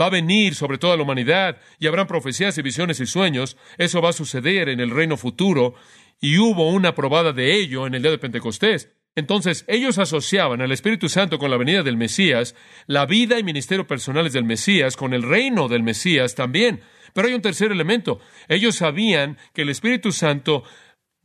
va 0.00 0.06
a 0.06 0.10
venir 0.10 0.54
sobre 0.54 0.78
toda 0.78 0.96
la 0.96 1.02
humanidad 1.02 1.58
y 1.78 1.86
habrán 1.86 2.06
profecías 2.06 2.56
y 2.58 2.62
visiones 2.62 3.00
y 3.00 3.06
sueños. 3.06 3.56
Eso 3.78 4.00
va 4.00 4.10
a 4.10 4.14
suceder 4.14 4.68
en 4.68 4.80
el 4.80 4.90
reino 4.90 5.16
futuro 5.16 5.74
y 6.20 6.38
hubo 6.38 6.68
una 6.68 6.94
probada 6.94 7.32
de 7.32 7.54
ello 7.54 7.86
en 7.86 7.94
el 7.94 8.02
día 8.02 8.10
de 8.10 8.18
Pentecostés. 8.18 8.90
Entonces, 9.16 9.64
ellos 9.66 9.98
asociaban 9.98 10.60
al 10.60 10.70
Espíritu 10.70 11.08
Santo 11.08 11.38
con 11.38 11.50
la 11.50 11.56
venida 11.56 11.82
del 11.82 11.96
Mesías, 11.96 12.54
la 12.86 13.06
vida 13.06 13.38
y 13.38 13.42
ministerio 13.42 13.86
personales 13.86 14.32
del 14.32 14.44
Mesías, 14.44 14.96
con 14.96 15.14
el 15.14 15.22
reino 15.22 15.68
del 15.68 15.82
Mesías 15.82 16.34
también. 16.36 16.80
Pero 17.12 17.26
hay 17.26 17.34
un 17.34 17.42
tercer 17.42 17.72
elemento. 17.72 18.20
Ellos 18.48 18.76
sabían 18.76 19.36
que 19.52 19.62
el 19.62 19.68
Espíritu 19.68 20.12
Santo 20.12 20.62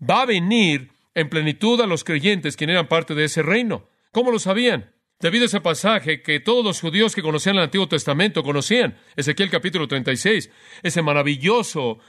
va 0.01 0.21
a 0.21 0.25
venir 0.25 0.91
en 1.13 1.29
plenitud 1.29 1.79
a 1.81 1.87
los 1.87 2.03
creyentes 2.03 2.57
quienes 2.57 2.73
eran 2.75 2.87
parte 2.87 3.15
de 3.15 3.25
ese 3.25 3.41
reino. 3.41 3.87
¿Cómo 4.11 4.31
lo 4.31 4.39
sabían? 4.39 4.93
Debido 5.19 5.43
a 5.43 5.47
ese 5.47 5.61
pasaje 5.61 6.21
que 6.21 6.39
todos 6.39 6.63
los 6.63 6.81
judíos 6.81 7.15
que 7.15 7.21
conocían 7.21 7.55
el 7.55 7.63
Antiguo 7.63 7.87
Testamento 7.87 8.43
conocían, 8.43 8.97
Ezequiel 9.15 9.49
capítulo 9.49 9.87
36, 9.87 10.51
ese 10.83 11.01
maravilloso 11.01 11.99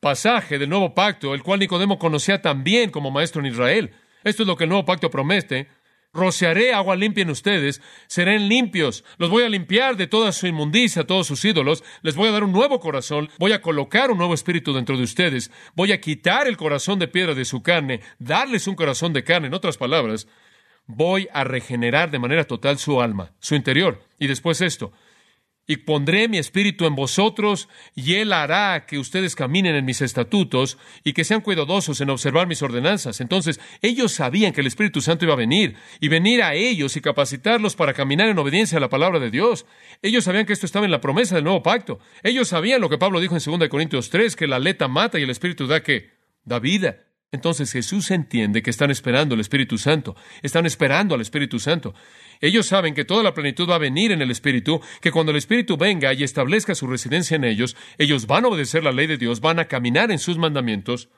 pasaje 0.00 0.58
del 0.58 0.70
nuevo 0.70 0.94
pacto, 0.94 1.34
el 1.34 1.42
cual 1.42 1.60
Nicodemo 1.60 1.98
conocía 1.98 2.40
también 2.40 2.90
como 2.90 3.10
maestro 3.10 3.40
en 3.40 3.52
Israel. 3.52 3.90
Esto 4.22 4.42
es 4.42 4.46
lo 4.46 4.56
que 4.56 4.64
el 4.64 4.70
nuevo 4.70 4.86
pacto 4.86 5.10
promete, 5.10 5.68
rociaré 6.14 6.72
agua 6.72 6.96
limpia 6.96 7.22
en 7.22 7.30
ustedes, 7.30 7.82
serán 8.06 8.48
limpios, 8.48 9.04
los 9.18 9.28
voy 9.28 9.42
a 9.42 9.48
limpiar 9.48 9.96
de 9.96 10.06
toda 10.06 10.32
su 10.32 10.46
inmundicia, 10.46 11.06
todos 11.06 11.26
sus 11.26 11.44
ídolos, 11.44 11.84
les 12.02 12.14
voy 12.14 12.28
a 12.28 12.32
dar 12.32 12.44
un 12.44 12.52
nuevo 12.52 12.80
corazón, 12.80 13.28
voy 13.38 13.52
a 13.52 13.60
colocar 13.60 14.10
un 14.10 14.18
nuevo 14.18 14.34
espíritu 14.34 14.72
dentro 14.72 14.96
de 14.96 15.02
ustedes, 15.02 15.50
voy 15.74 15.92
a 15.92 16.00
quitar 16.00 16.46
el 16.46 16.56
corazón 16.56 16.98
de 16.98 17.08
piedra 17.08 17.34
de 17.34 17.44
su 17.44 17.62
carne, 17.62 18.00
darles 18.18 18.66
un 18.66 18.76
corazón 18.76 19.12
de 19.12 19.24
carne, 19.24 19.48
en 19.48 19.54
otras 19.54 19.76
palabras, 19.76 20.28
voy 20.86 21.28
a 21.32 21.44
regenerar 21.44 22.10
de 22.10 22.18
manera 22.18 22.44
total 22.44 22.78
su 22.78 23.00
alma, 23.00 23.32
su 23.40 23.54
interior. 23.54 24.02
Y 24.18 24.26
después 24.26 24.60
esto, 24.60 24.92
y 25.66 25.78
pondré 25.78 26.28
mi 26.28 26.38
espíritu 26.38 26.86
en 26.86 26.94
vosotros, 26.94 27.68
y 27.94 28.14
él 28.14 28.32
hará 28.32 28.86
que 28.86 28.98
ustedes 28.98 29.34
caminen 29.34 29.74
en 29.74 29.84
mis 29.84 30.02
estatutos 30.02 30.78
y 31.04 31.12
que 31.12 31.24
sean 31.24 31.40
cuidadosos 31.40 32.00
en 32.00 32.10
observar 32.10 32.46
mis 32.46 32.62
ordenanzas. 32.62 33.20
Entonces, 33.20 33.60
ellos 33.80 34.12
sabían 34.12 34.52
que 34.52 34.60
el 34.60 34.66
Espíritu 34.66 35.00
Santo 35.00 35.24
iba 35.24 35.34
a 35.34 35.38
venir, 35.38 35.76
y 36.00 36.08
venir 36.08 36.42
a 36.42 36.54
ellos 36.54 36.96
y 36.96 37.00
capacitarlos 37.00 37.76
para 37.76 37.94
caminar 37.94 38.28
en 38.28 38.38
obediencia 38.38 38.78
a 38.78 38.80
la 38.80 38.90
palabra 38.90 39.18
de 39.18 39.30
Dios. 39.30 39.66
Ellos 40.02 40.24
sabían 40.24 40.46
que 40.46 40.52
esto 40.52 40.66
estaba 40.66 40.84
en 40.84 40.92
la 40.92 41.00
promesa 41.00 41.34
del 41.34 41.44
nuevo 41.44 41.62
pacto. 41.62 41.98
Ellos 42.22 42.48
sabían 42.48 42.80
lo 42.80 42.90
que 42.90 42.98
Pablo 42.98 43.20
dijo 43.20 43.36
en 43.36 43.60
2 43.60 43.68
Corintios 43.68 44.10
3, 44.10 44.36
que 44.36 44.46
la 44.46 44.56
aleta 44.56 44.88
mata 44.88 45.18
y 45.18 45.22
el 45.22 45.30
Espíritu 45.30 45.66
da 45.66 45.82
que 45.82 46.10
da 46.44 46.58
vida. 46.58 46.98
Entonces 47.34 47.72
Jesús 47.72 48.12
entiende 48.12 48.62
que 48.62 48.70
están 48.70 48.92
esperando 48.92 49.34
el 49.34 49.40
Espíritu 49.40 49.76
Santo, 49.76 50.14
están 50.40 50.66
esperando 50.66 51.16
al 51.16 51.20
Espíritu 51.20 51.58
Santo. 51.58 51.92
Ellos 52.44 52.66
saben 52.66 52.92
que 52.92 53.06
toda 53.06 53.22
la 53.22 53.32
plenitud 53.32 53.70
va 53.70 53.76
a 53.76 53.78
venir 53.78 54.12
en 54.12 54.20
el 54.20 54.30
Espíritu, 54.30 54.82
que 55.00 55.10
cuando 55.10 55.32
el 55.32 55.38
Espíritu 55.38 55.78
venga 55.78 56.12
y 56.12 56.24
establezca 56.24 56.74
su 56.74 56.86
residencia 56.86 57.36
en 57.36 57.44
ellos, 57.44 57.74
ellos 57.96 58.26
van 58.26 58.44
a 58.44 58.48
obedecer 58.48 58.84
la 58.84 58.92
ley 58.92 59.06
de 59.06 59.16
Dios, 59.16 59.40
van 59.40 59.60
a 59.60 59.64
caminar 59.64 60.10
en 60.10 60.18
sus 60.18 60.36
mandamientos. 60.36 61.08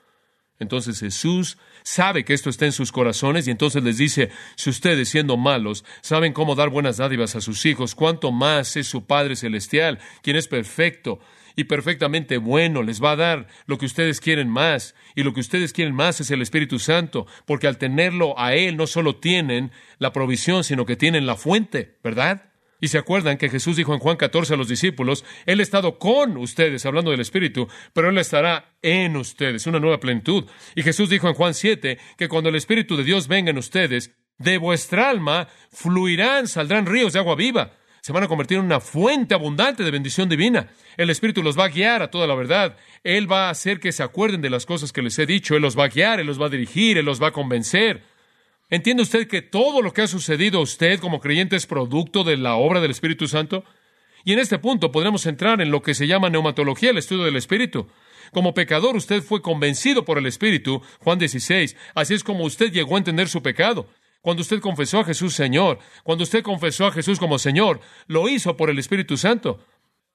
Entonces 0.57 1.01
Jesús 1.01 1.57
sabe 1.83 2.23
que 2.23 2.33
esto 2.33 2.49
está 2.49 2.63
en 2.63 2.71
sus 2.71 2.93
corazones 2.93 3.45
y 3.45 3.51
entonces 3.51 3.83
les 3.83 3.97
dice, 3.97 4.31
si 4.55 4.69
ustedes 4.69 5.09
siendo 5.09 5.35
malos 5.35 5.83
saben 6.01 6.31
cómo 6.31 6.55
dar 6.55 6.69
buenas 6.69 6.95
dádivas 6.95 7.35
a 7.35 7.41
sus 7.41 7.65
hijos, 7.65 7.93
cuánto 7.93 8.31
más 8.31 8.77
es 8.77 8.87
su 8.87 9.05
Padre 9.05 9.35
Celestial, 9.35 9.99
quien 10.21 10.37
es 10.37 10.47
perfecto, 10.47 11.19
y 11.57 11.65
perfectamente 11.65 12.37
bueno, 12.37 12.83
les 12.83 13.03
va 13.03 13.11
a 13.11 13.15
dar 13.17 13.47
lo 13.65 13.77
que 13.77 13.87
ustedes 13.87 14.21
quieren 14.21 14.47
más, 14.47 14.95
y 15.15 15.23
lo 15.23 15.33
que 15.33 15.41
ustedes 15.41 15.73
quieren 15.73 15.95
más 15.95 16.21
es 16.21 16.31
el 16.31 16.43
Espíritu 16.43 16.77
Santo, 16.79 17.25
porque 17.45 17.67
al 17.67 17.79
tenerlo 17.79 18.39
a 18.39 18.53
Él 18.53 18.77
no 18.77 18.87
solo 18.87 19.17
tienen 19.17 19.71
la 19.97 20.13
provisión, 20.13 20.63
sino 20.63 20.85
que 20.85 20.95
tienen 20.95 21.25
la 21.25 21.35
fuente, 21.35 21.97
¿verdad? 22.03 22.51
Y 22.79 22.89
se 22.89 22.99
acuerdan 22.99 23.39
que 23.39 23.49
Jesús 23.49 23.75
dijo 23.75 23.91
en 23.95 23.99
Juan 23.99 24.17
14 24.17 24.53
a 24.53 24.57
los 24.57 24.67
discípulos, 24.67 25.25
Él 25.47 25.59
ha 25.59 25.63
estado 25.63 25.97
con 25.97 26.37
ustedes, 26.37 26.85
hablando 26.85 27.09
del 27.09 27.21
Espíritu, 27.21 27.67
pero 27.91 28.11
Él 28.11 28.17
estará 28.19 28.77
en 28.83 29.17
ustedes, 29.17 29.65
una 29.65 29.79
nueva 29.79 29.99
plenitud. 29.99 30.45
Y 30.75 30.83
Jesús 30.83 31.09
dijo 31.09 31.27
en 31.27 31.33
Juan 31.33 31.55
7 31.55 31.97
que 32.17 32.29
cuando 32.29 32.49
el 32.49 32.55
Espíritu 32.55 32.95
de 32.95 33.03
Dios 33.03 33.27
venga 33.27 33.49
en 33.49 33.57
ustedes, 33.57 34.15
de 34.37 34.59
vuestra 34.59 35.09
alma 35.09 35.47
fluirán, 35.71 36.47
saldrán 36.47 36.85
ríos 36.85 37.13
de 37.13 37.19
agua 37.19 37.35
viva 37.35 37.76
se 38.07 38.13
van 38.13 38.23
a 38.23 38.29
convertir 38.29 38.57
en 38.57 38.63
una 38.63 38.79
fuente 38.79 39.35
abundante 39.35 39.83
de 39.83 39.91
bendición 39.91 40.29
divina. 40.29 40.69
El 40.95 41.09
Espíritu 41.09 41.43
los 41.43 41.59
va 41.59 41.65
a 41.65 41.67
guiar 41.67 42.01
a 42.01 42.09
toda 42.09 42.25
la 42.25 42.35
verdad. 42.35 42.77
Él 43.03 43.29
va 43.29 43.47
a 43.47 43.49
hacer 43.49 43.81
que 43.81 43.91
se 43.91 44.01
acuerden 44.01 44.39
de 44.39 44.49
las 44.49 44.65
cosas 44.65 44.93
que 44.93 45.01
les 45.01 45.19
he 45.19 45.25
dicho. 45.25 45.57
Él 45.57 45.61
los 45.61 45.77
va 45.77 45.83
a 45.83 45.89
guiar, 45.89 46.21
Él 46.21 46.27
los 46.27 46.41
va 46.41 46.45
a 46.45 46.49
dirigir, 46.49 46.97
Él 46.97 47.03
los 47.03 47.21
va 47.21 47.27
a 47.27 47.31
convencer. 47.33 48.03
¿Entiende 48.69 49.03
usted 49.03 49.27
que 49.27 49.41
todo 49.41 49.81
lo 49.81 49.91
que 49.91 50.03
ha 50.03 50.07
sucedido 50.07 50.59
a 50.59 50.61
usted 50.61 51.01
como 51.01 51.19
creyente 51.19 51.57
es 51.57 51.67
producto 51.67 52.23
de 52.23 52.37
la 52.37 52.55
obra 52.55 52.79
del 52.79 52.91
Espíritu 52.91 53.27
Santo? 53.27 53.65
Y 54.23 54.31
en 54.31 54.39
este 54.39 54.57
punto 54.57 54.89
podremos 54.89 55.25
entrar 55.25 55.59
en 55.59 55.69
lo 55.69 55.81
que 55.81 55.93
se 55.93 56.07
llama 56.07 56.29
neumatología, 56.29 56.91
el 56.91 56.99
estudio 56.99 57.25
del 57.25 57.35
Espíritu. 57.35 57.89
Como 58.31 58.53
pecador 58.53 58.95
usted 58.95 59.21
fue 59.21 59.41
convencido 59.41 60.05
por 60.05 60.17
el 60.17 60.27
Espíritu, 60.27 60.81
Juan 61.01 61.19
16, 61.19 61.75
así 61.93 62.13
es 62.13 62.23
como 62.23 62.45
usted 62.45 62.71
llegó 62.71 62.95
a 62.95 62.99
entender 62.99 63.27
su 63.27 63.43
pecado. 63.43 63.89
Cuando 64.27 64.41
usted 64.41 64.59
confesó 64.59 64.99
a 64.99 65.05
Jesús 65.05 65.33
Señor, 65.35 65.79
cuando 66.03 66.25
usted 66.25 66.43
confesó 66.43 66.85
a 66.85 66.91
Jesús 66.91 67.17
como 67.17 67.39
Señor, 67.39 67.79
lo 68.07 68.27
hizo 68.27 68.57
por 68.57 68.69
el 68.69 68.77
Espíritu 68.77 69.15
Santo. 69.15 69.63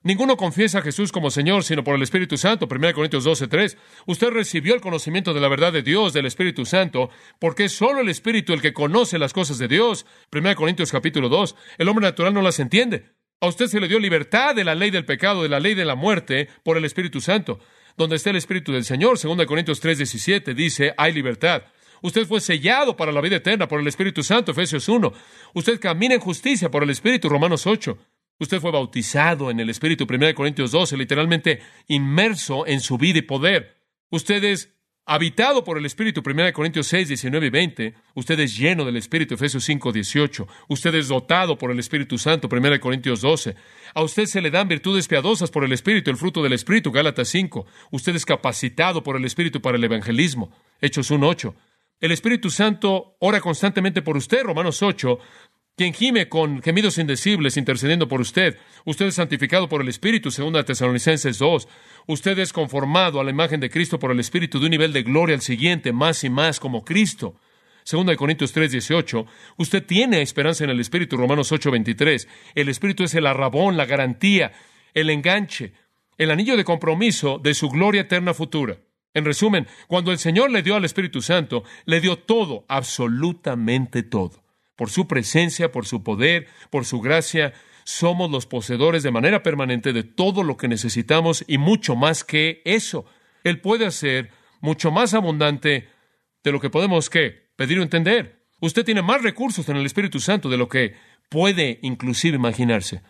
Ninguno 0.03 0.37
confiesa 0.37 0.81
a 0.81 0.83
Jesús 0.83 1.11
como 1.11 1.31
Señor, 1.31 1.65
sino 1.65 1.83
por 1.83 1.95
el 1.95 2.03
Espíritu 2.03 2.37
Santo. 2.37 2.69
1 2.71 2.93
Corintios 2.93 3.25
12, 3.25 3.49
3. 3.49 3.79
Usted 4.05 4.29
recibió 4.29 4.75
el 4.75 4.83
conocimiento 4.83 5.33
de 5.33 5.41
la 5.41 5.49
verdad 5.49 5.73
de 5.73 5.81
Dios, 5.81 6.13
del 6.13 6.27
Espíritu 6.27 6.67
Santo, 6.67 7.09
porque 7.39 7.65
es 7.65 7.73
solo 7.73 8.03
el 8.03 8.11
Espíritu 8.11 8.53
el 8.53 8.61
que 8.61 8.75
conoce 8.75 9.19
las 9.19 9.33
cosas 9.33 9.57
de 9.57 9.69
Dios. 9.69 10.05
1 10.31 10.57
Corintios 10.57 10.93
capítulo 10.93 11.31
2. 11.31 11.57
El 11.79 11.89
hombre 11.89 12.05
natural 12.05 12.35
no 12.35 12.43
las 12.43 12.61
entiende. 12.61 13.15
A 13.41 13.47
usted 13.47 13.69
se 13.69 13.81
le 13.81 13.89
dio 13.89 13.99
libertad 13.99 14.55
de 14.55 14.65
la 14.65 14.75
ley 14.75 14.91
del 14.91 15.07
pecado, 15.07 15.43
de 15.43 15.49
la 15.49 15.59
ley 15.59 15.73
de 15.73 15.87
la 15.87 15.95
muerte, 15.95 16.51
por 16.65 16.77
el 16.77 16.85
Espíritu 16.85 17.23
Santo. 17.23 17.61
Donde 17.97 18.17
está 18.17 18.29
el 18.29 18.37
Espíritu 18.37 18.73
del 18.73 18.85
Señor, 18.85 19.19
2 19.19 19.47
Corintios 19.47 19.81
3, 19.81 19.97
17, 19.97 20.53
dice, 20.53 20.93
hay 20.99 21.15
libertad. 21.15 21.63
Usted 22.03 22.27
fue 22.27 22.41
sellado 22.41 22.97
para 22.97 23.13
la 23.13 23.21
vida 23.21 23.37
eterna 23.37 23.69
por 23.69 23.81
el 23.81 23.87
Espíritu 23.87 24.23
Santo, 24.23 24.53
Efesios 24.53 24.89
1. 24.89 25.13
Usted 25.55 25.81
camina 25.81 26.15
en 26.15 26.21
justicia 26.21 26.71
por 26.71 26.83
el 26.83 26.91
Espíritu, 26.91 27.29
Romanos 27.29 27.67
8. 27.67 27.97
Usted 28.39 28.61
fue 28.61 28.73
bautizado 28.73 29.51
en 29.51 29.61
el 29.61 29.71
Espíritu, 29.71 30.05
1 30.09 30.35
Corintios 30.35 30.73
12, 30.73 30.97
literalmente 30.97 31.61
inmerso 31.87 32.67
en 32.67 32.81
su 32.81 32.99
vida 32.99 33.21
y 33.21 33.23
poder. 33.23 33.77
Usted 34.11 34.43
es 34.43 34.75
habitado 35.05 35.63
por 35.63 35.79
el 35.79 35.87
Espíritu, 35.87 36.23
1 36.25 36.53
Corintios 36.53 36.89
6, 36.89 37.07
19 37.07 37.47
y 37.47 37.51
20. 37.51 37.95
Usted 38.15 38.41
es 38.41 38.57
lleno 38.57 38.85
del 38.85 38.97
Espíritu, 38.97 39.35
Efesios 39.35 39.63
5, 39.65 39.93
18. 39.93 40.49
Usted 40.69 40.95
es 40.97 41.07
dotado 41.07 41.57
por 41.57 41.71
el 41.71 41.79
Espíritu 41.79 42.19
Santo, 42.19 42.49
1 42.51 42.81
Corintios 42.81 43.21
12. 43.21 43.55
A 43.95 44.03
usted 44.03 44.27
se 44.27 44.41
le 44.41 44.51
dan 44.51 44.67
virtudes 44.67 45.07
piadosas 45.07 45.51
por 45.53 45.63
el 45.63 45.73
Espíritu, 45.73 46.11
el 46.11 46.17
fruto 46.17 46.43
del 46.43 46.53
Espíritu, 46.53 46.91
Gálatas 46.91 47.29
5. 47.29 47.65
Usted 47.93 48.17
es 48.17 48.27
capacitado 48.27 49.05
por 49.05 49.17
el 49.17 49.25
Espíritu 49.25 49.63
para 49.63 49.77
el 49.77 49.85
evangelismo, 49.85 50.51
Hechos 50.81 51.13
1, 51.13 51.29
8. 51.29 51.55
El 52.03 52.11
Espíritu 52.11 52.51
Santo 52.51 53.15
ora 53.21 53.41
constantemente 53.41 54.03
por 54.03 54.17
usted, 54.17 54.43
Romanos 54.43 54.83
8, 54.83 55.21
quien 55.77 55.95
gime 55.95 56.29
con 56.29 56.61
gemidos 56.61 56.99
indecibles 56.99 57.57
intercediendo 57.57 58.09
por 58.09 58.21
usted. 58.21 58.59
Usted 58.85 59.07
es 59.07 59.15
santificado 59.15 59.69
por 59.69 59.83
el 59.83 59.89
Espíritu, 59.89 60.33
segunda 60.33 60.65
Tesalonicenses 60.65 61.39
2. 61.39 61.69
Usted 62.09 62.41
es 62.41 62.53
conformado 62.53 63.21
a 63.21 63.25
la 63.25 63.31
imagen 63.31 63.61
de 63.61 63.71
Cristo 63.71 64.01
por 64.01 64.11
el 64.11 64.19
Espíritu 64.19 64.59
de 64.59 64.65
un 64.65 64.73
nivel 64.73 64.93
de 64.93 65.05
gloria 65.05 65.37
al 65.37 65.43
siguiente, 65.43 65.93
más 65.93 66.25
y 66.25 66.29
más 66.29 66.59
como 66.59 66.85
Cristo. 66.85 67.37
Segunda 67.85 68.11
de 68.11 68.17
Corintios 68.17 68.51
3, 68.51 68.73
18. 68.73 69.25
Usted 69.59 69.87
tiene 69.87 70.23
esperanza 70.23 70.65
en 70.65 70.71
el 70.71 70.81
Espíritu, 70.81 71.17
Romanos 71.17 71.53
8, 71.53 71.71
23. 71.71 72.27
El 72.57 72.69
Espíritu 72.69 73.05
es 73.05 73.15
el 73.15 73.29
arrabón, 73.29 73.77
la 73.77 73.87
garantía, 73.87 74.51
el 74.93 75.09
enganche, 75.09 75.75
el 76.19 76.33
anillo 76.33 76.57
de 76.57 76.65
compromiso 76.65 77.39
de 77.39 77.55
su 77.55 77.69
gloria 77.69 78.01
eterna 78.01 78.35
futura. 78.35 78.79
En 79.15 79.25
resumen, 79.25 79.67
cuando 79.89 80.11
el 80.11 80.19
Señor 80.19 80.51
le 80.51 80.63
dio 80.63 80.75
al 80.75 80.85
Espíritu 80.85 81.21
Santo, 81.21 81.65
le 81.85 82.01
dio 82.01 82.17
todo, 82.17 82.65
absolutamente 82.69 84.03
todo. 84.03 84.43
Por 84.75 84.91
su 84.91 85.07
presencia, 85.07 85.71
por 85.71 85.87
su 85.87 86.03
poder, 86.03 86.49
por 86.71 86.87
su 86.87 87.01
gracia, 87.01 87.53
somos 87.85 88.31
los 88.31 88.47
poseedores 88.47 89.03
de 89.03 89.11
manera 89.11 89.43
permanente 89.43 89.93
de 89.93 90.03
todo 90.03 90.43
lo 90.43 90.57
que 90.57 90.69
necesitamos 90.69 91.45
y 91.47 91.59
mucho 91.59 91.95
más 91.95 92.25
que 92.25 92.63
eso. 92.65 93.05
Él 93.45 93.61
puede 93.61 93.87
hacer 93.87 94.31
mucho 94.61 94.91
más 94.91 95.13
abundante 95.13 95.89
de 96.43 96.53
lo 96.53 96.61
que 96.61 96.71
podemos 96.71 97.11
¿qué? 97.11 97.51
pedir 97.57 97.79
o 97.79 97.83
entender. 97.83 98.47
Usted 98.61 98.85
tiene 98.85 99.03
más 99.03 99.23
recursos 99.23 99.69
en 99.69 99.77
el 99.77 99.85
Espíritu 99.85 100.21
Santo 100.21 100.49
de 100.49 100.57
lo 100.57 100.69
que 100.69 100.95
puede 101.29 101.81
inclusive 101.83 102.37
imaginarse. 102.37 103.03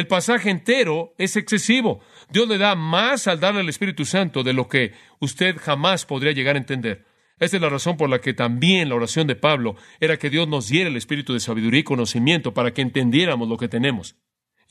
El 0.00 0.06
pasaje 0.06 0.48
entero 0.48 1.12
es 1.18 1.36
excesivo. 1.36 2.00
Dios 2.30 2.48
le 2.48 2.56
da 2.56 2.74
más 2.74 3.26
al 3.26 3.38
darle 3.38 3.60
al 3.60 3.68
Espíritu 3.68 4.06
Santo 4.06 4.42
de 4.42 4.54
lo 4.54 4.66
que 4.66 4.94
usted 5.18 5.58
jamás 5.58 6.06
podría 6.06 6.32
llegar 6.32 6.56
a 6.56 6.58
entender. 6.58 7.04
Esta 7.38 7.58
es 7.58 7.62
la 7.62 7.68
razón 7.68 7.98
por 7.98 8.08
la 8.08 8.18
que 8.18 8.32
también 8.32 8.88
la 8.88 8.94
oración 8.94 9.26
de 9.26 9.36
Pablo 9.36 9.76
era 10.00 10.16
que 10.16 10.30
Dios 10.30 10.48
nos 10.48 10.70
diera 10.70 10.88
el 10.88 10.96
espíritu 10.96 11.34
de 11.34 11.40
sabiduría 11.40 11.80
y 11.80 11.84
conocimiento 11.84 12.54
para 12.54 12.72
que 12.72 12.80
entendiéramos 12.80 13.46
lo 13.46 13.58
que 13.58 13.68
tenemos. 13.68 14.16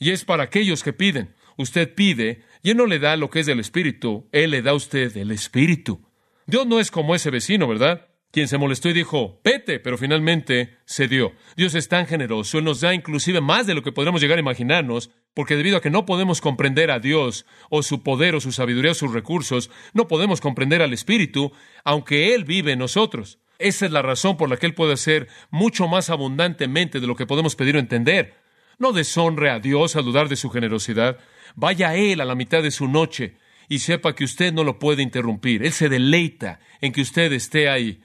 Y 0.00 0.10
es 0.10 0.24
para 0.24 0.42
aquellos 0.42 0.82
que 0.82 0.92
piden. 0.92 1.32
Usted 1.56 1.94
pide 1.94 2.42
y 2.64 2.70
Él 2.70 2.78
no 2.78 2.86
le 2.86 2.98
da 2.98 3.16
lo 3.16 3.30
que 3.30 3.38
es 3.38 3.46
del 3.46 3.60
espíritu, 3.60 4.28
Él 4.32 4.50
le 4.50 4.62
da 4.62 4.72
a 4.72 4.74
usted 4.74 5.16
el 5.16 5.30
espíritu. 5.30 6.10
Dios 6.46 6.66
no 6.66 6.80
es 6.80 6.90
como 6.90 7.14
ese 7.14 7.30
vecino, 7.30 7.68
¿verdad? 7.68 8.10
quien 8.30 8.48
se 8.48 8.58
molestó 8.58 8.88
y 8.88 8.92
dijo, 8.92 9.40
vete, 9.44 9.80
pero 9.80 9.98
finalmente 9.98 10.78
cedió. 10.86 11.32
Dios 11.56 11.74
es 11.74 11.88
tan 11.88 12.06
generoso, 12.06 12.58
Él 12.58 12.64
nos 12.64 12.80
da 12.80 12.94
inclusive 12.94 13.40
más 13.40 13.66
de 13.66 13.74
lo 13.74 13.82
que 13.82 13.92
podríamos 13.92 14.20
llegar 14.20 14.38
a 14.38 14.42
imaginarnos, 14.42 15.10
porque 15.34 15.56
debido 15.56 15.76
a 15.76 15.80
que 15.80 15.90
no 15.90 16.06
podemos 16.06 16.40
comprender 16.40 16.90
a 16.90 16.98
Dios, 16.98 17.46
o 17.68 17.82
su 17.82 18.02
poder, 18.02 18.34
o 18.34 18.40
su 18.40 18.52
sabiduría, 18.52 18.92
o 18.92 18.94
sus 18.94 19.12
recursos, 19.12 19.70
no 19.92 20.08
podemos 20.08 20.40
comprender 20.40 20.82
al 20.82 20.92
Espíritu, 20.92 21.52
aunque 21.84 22.34
Él 22.34 22.44
vive 22.44 22.72
en 22.72 22.80
nosotros. 22.80 23.38
Esa 23.58 23.86
es 23.86 23.92
la 23.92 24.02
razón 24.02 24.36
por 24.36 24.48
la 24.48 24.56
que 24.56 24.66
Él 24.66 24.74
puede 24.74 24.94
hacer 24.94 25.28
mucho 25.50 25.86
más 25.86 26.10
abundantemente 26.10 26.98
de 26.98 27.06
lo 27.06 27.14
que 27.14 27.26
podemos 27.26 27.56
pedir 27.56 27.76
o 27.76 27.78
entender. 27.78 28.34
No 28.78 28.92
deshonre 28.92 29.50
a 29.50 29.60
Dios 29.60 29.96
al 29.96 30.04
dudar 30.04 30.28
de 30.28 30.36
su 30.36 30.50
generosidad. 30.50 31.18
Vaya 31.54 31.90
a 31.90 31.96
Él 31.96 32.20
a 32.20 32.24
la 32.24 32.34
mitad 32.34 32.62
de 32.62 32.70
su 32.70 32.88
noche 32.88 33.36
y 33.68 33.80
sepa 33.80 34.14
que 34.14 34.24
usted 34.24 34.52
no 34.52 34.64
lo 34.64 34.78
puede 34.78 35.02
interrumpir. 35.02 35.62
Él 35.62 35.72
se 35.72 35.88
deleita 35.88 36.60
en 36.80 36.92
que 36.92 37.02
usted 37.02 37.32
esté 37.32 37.68
ahí 37.68 38.00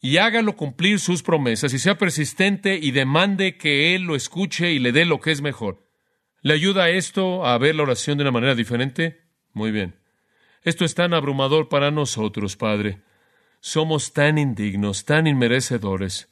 y 0.00 0.16
hágalo 0.16 0.56
cumplir 0.56 0.98
sus 0.98 1.22
promesas 1.22 1.72
y 1.74 1.78
sea 1.78 1.98
persistente 1.98 2.78
y 2.80 2.90
demande 2.90 3.56
que 3.56 3.94
Él 3.94 4.02
lo 4.02 4.16
escuche 4.16 4.72
y 4.72 4.78
le 4.78 4.92
dé 4.92 5.04
lo 5.04 5.20
que 5.20 5.32
es 5.32 5.42
mejor. 5.42 5.85
¿Le 6.46 6.54
ayuda 6.54 6.90
esto 6.90 7.44
a 7.44 7.58
ver 7.58 7.74
la 7.74 7.82
oración 7.82 8.18
de 8.18 8.22
una 8.22 8.30
manera 8.30 8.54
diferente? 8.54 9.20
Muy 9.52 9.72
bien. 9.72 9.96
Esto 10.62 10.84
es 10.84 10.94
tan 10.94 11.12
abrumador 11.12 11.68
para 11.68 11.90
nosotros, 11.90 12.54
Padre. 12.54 13.00
Somos 13.58 14.12
tan 14.12 14.38
indignos, 14.38 15.04
tan 15.04 15.26
inmerecedores. 15.26 16.30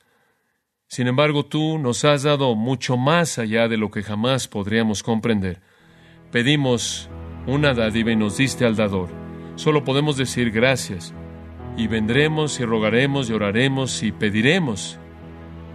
Sin 0.87 1.09
embargo, 1.09 1.47
tú 1.47 1.79
nos 1.79 2.05
has 2.05 2.23
dado 2.23 2.55
mucho 2.55 2.97
más 2.97 3.41
allá 3.41 3.67
de 3.67 3.77
lo 3.77 3.91
que 3.91 4.05
jamás 4.05 4.47
podríamos 4.47 5.03
comprender. 5.03 5.63
Pedimos 6.31 7.11
una 7.49 7.75
dádiva 7.75 8.13
y 8.13 8.17
nos 8.17 8.37
diste 8.37 8.65
al 8.65 8.77
dador. 8.77 9.09
Solo 9.57 9.83
podemos 9.83 10.17
decir 10.17 10.53
gracias. 10.53 11.13
Y 11.77 11.89
vendremos 11.89 12.61
y 12.61 12.65
rogaremos 12.65 13.31
y 13.31 13.33
oraremos 13.33 14.05
y 14.05 14.13
pediremos 14.13 14.97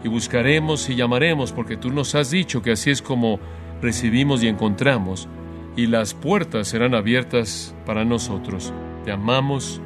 y 0.01 0.07
buscaremos 0.07 0.89
y 0.89 0.95
llamaremos 0.95 1.51
porque 1.51 1.75
tú 1.75 1.91
nos 1.91 2.15
has 2.15 2.31
dicho 2.31 2.61
que 2.61 2.71
así 2.71 2.89
es 2.89 3.01
como 3.01 3.39
recibimos 3.81 4.43
y 4.43 4.47
encontramos 4.47 5.27
y 5.75 5.87
las 5.87 6.13
puertas 6.13 6.67
serán 6.67 6.95
abiertas 6.95 7.75
para 7.85 8.03
nosotros. 8.03 8.73
Te 9.05 9.11
amamos 9.11 9.81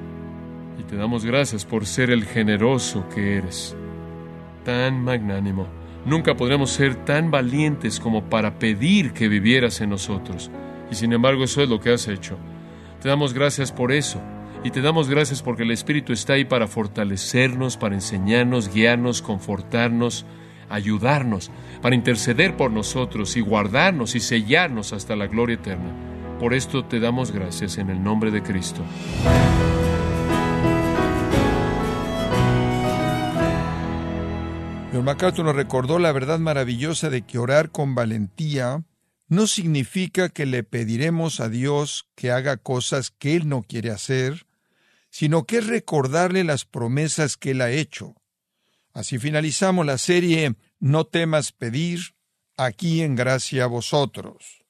y 0.80 0.84
te 0.84 0.96
damos 0.96 1.26
gracias 1.26 1.66
por 1.66 1.86
ser 1.86 2.10
el 2.10 2.26
generoso 2.26 3.08
que 3.14 3.38
eres, 3.38 3.76
tan 4.64 5.04
magnánimo. 5.04 5.68
Nunca 6.06 6.36
podremos 6.36 6.72
ser 6.72 6.96
tan 7.06 7.32
valientes 7.32 8.00
como 8.00 8.24
para 8.30 8.60
pedir 8.60 9.14
que 9.14 9.28
vivieras 9.28 9.80
en 9.82 9.92
nosotros. 9.92 10.52
Y 10.92 10.96
sin 10.96 11.14
embargo 11.14 11.44
eso 11.44 11.62
es 11.62 11.70
lo 11.70 11.80
que 11.80 11.94
has 11.94 12.08
hecho. 12.08 12.38
Te 13.02 13.10
damos 13.10 13.34
gracias 13.34 13.72
por 13.72 13.92
eso. 13.92 14.20
Y 14.64 14.72
te 14.72 14.82
damos 14.82 15.10
gracias 15.10 15.42
porque 15.42 15.64
el 15.64 15.72
Espíritu 15.72 16.14
está 16.14 16.34
ahí 16.34 16.46
para 16.46 16.68
fortalecernos, 16.68 17.76
para 17.76 17.96
enseñarnos, 17.96 18.74
guiarnos, 18.74 19.22
confortarnos, 19.22 20.26
ayudarnos, 20.74 21.52
para 21.82 21.96
interceder 21.96 22.58
por 22.58 22.72
nosotros 22.72 23.38
y 23.38 23.42
guardarnos 23.42 24.16
y 24.16 24.20
sellarnos 24.20 24.94
hasta 24.94 25.16
la 25.16 25.28
gloria 25.28 25.56
eterna. 25.56 25.94
Por 26.40 26.54
esto 26.54 26.84
te 26.84 27.00
damos 27.00 27.32
gracias 27.32 27.78
en 27.78 27.90
el 27.90 28.04
nombre 28.04 28.32
de 28.32 28.42
Cristo. 28.42 28.82
John 34.92 35.06
MacArthur 35.06 35.46
nos 35.46 35.56
recordó 35.56 36.00
la 36.00 36.12
verdad 36.12 36.40
maravillosa 36.40 37.10
de 37.10 37.24
que 37.24 37.40
orar 37.40 37.72
con 37.72 37.96
valentía 37.96 38.84
no 39.28 39.48
significa 39.48 40.30
que 40.30 40.46
le 40.46 40.64
pediremos 40.64 41.40
a 41.40 41.50
Dios 41.50 42.08
que 42.16 42.32
haga 42.32 42.58
cosas 42.58 43.12
que 43.12 43.36
Él 43.36 43.48
no 43.48 43.64
quiere 43.64 43.90
hacer, 43.90 44.46
sino 45.10 45.46
que 45.46 45.58
es 45.58 45.68
recordarle 45.68 46.44
las 46.44 46.66
promesas 46.66 47.38
que 47.38 47.52
Él 47.52 47.62
ha 47.62 47.72
hecho. 47.72 48.16
Así 48.94 49.18
finalizamos 49.18 49.86
la 49.86 49.98
serie 49.98 50.56
No 50.80 51.06
temas 51.06 51.52
pedir, 51.52 52.16
aquí 52.58 53.02
en 53.02 53.16
gracia 53.16 53.64
a 53.64 53.68
vosotros. 53.68 54.64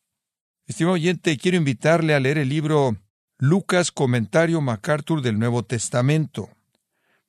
Estimado 0.65 0.95
oyente, 0.95 1.38
quiero 1.38 1.57
invitarle 1.57 2.15
a 2.15 2.19
leer 2.19 2.38
el 2.38 2.49
libro 2.49 2.97
Lucas 3.38 3.91
Comentario 3.91 4.62
MacArthur 4.62 5.21
del 5.21 5.38
Nuevo 5.38 5.63
Testamento, 5.63 6.49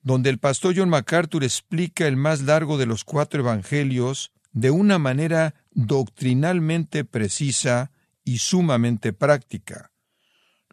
donde 0.03 0.31
el 0.31 0.39
pastor 0.39 0.75
John 0.77 0.89
MacArthur 0.89 1.43
explica 1.43 2.07
el 2.07 2.17
más 2.17 2.43
largo 2.43 2.79
de 2.79 2.87
los 2.87 3.03
cuatro 3.03 3.41
evangelios 3.41 4.31
de 4.53 4.71
una 4.71 5.01
manera 5.01 5.55
doctrinalmente 5.73 7.05
precisa 7.05 7.91
y 8.23 8.39
sumamente 8.39 9.13
práctica. 9.13 9.91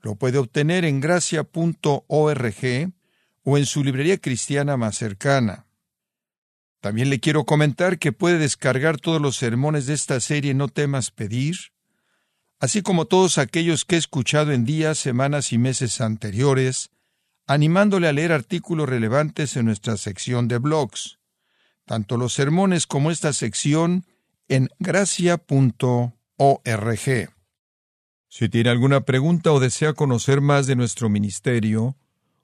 Lo 0.03 0.15
puede 0.15 0.37
obtener 0.37 0.85
en 0.85 0.99
gracia.org 0.99 2.91
o 3.43 3.57
en 3.57 3.65
su 3.65 3.83
librería 3.83 4.17
cristiana 4.19 4.77
más 4.77 4.97
cercana. 4.97 5.65
También 6.81 7.11
le 7.11 7.19
quiero 7.19 7.45
comentar 7.45 7.99
que 7.99 8.11
puede 8.11 8.39
descargar 8.39 8.97
todos 8.97 9.21
los 9.21 9.37
sermones 9.37 9.85
de 9.85 9.93
esta 9.93 10.19
serie 10.19 10.55
No 10.55 10.67
temas 10.67 11.11
pedir, 11.11 11.55
así 12.59 12.81
como 12.81 13.05
todos 13.05 13.37
aquellos 13.37 13.85
que 13.85 13.95
he 13.95 13.99
escuchado 13.99 14.51
en 14.51 14.65
días, 14.65 14.97
semanas 14.97 15.53
y 15.53 15.59
meses 15.59 16.01
anteriores, 16.01 16.89
animándole 17.45 18.07
a 18.07 18.13
leer 18.13 18.31
artículos 18.31 18.89
relevantes 18.89 19.55
en 19.57 19.65
nuestra 19.65 19.95
sección 19.95 20.47
de 20.47 20.57
blogs, 20.57 21.19
tanto 21.85 22.17
los 22.17 22.33
sermones 22.33 22.87
como 22.87 23.11
esta 23.11 23.31
sección 23.31 24.05
en 24.47 24.69
gracia.org. 24.79 26.11
Si 28.27 28.49
tiene 28.49 28.69
alguna 28.69 29.01
pregunta 29.01 29.51
o 29.51 29.59
desea 29.59 29.93
conocer 29.93 30.41
más 30.41 30.65
de 30.65 30.75
nuestro 30.75 31.09
ministerio, 31.09 31.95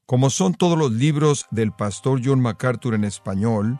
como 0.06 0.30
son 0.30 0.54
todos 0.54 0.78
los 0.78 0.92
libros 0.92 1.48
del 1.50 1.72
pastor 1.72 2.22
John 2.24 2.40
MacArthur 2.40 2.94
en 2.94 3.04
español, 3.04 3.80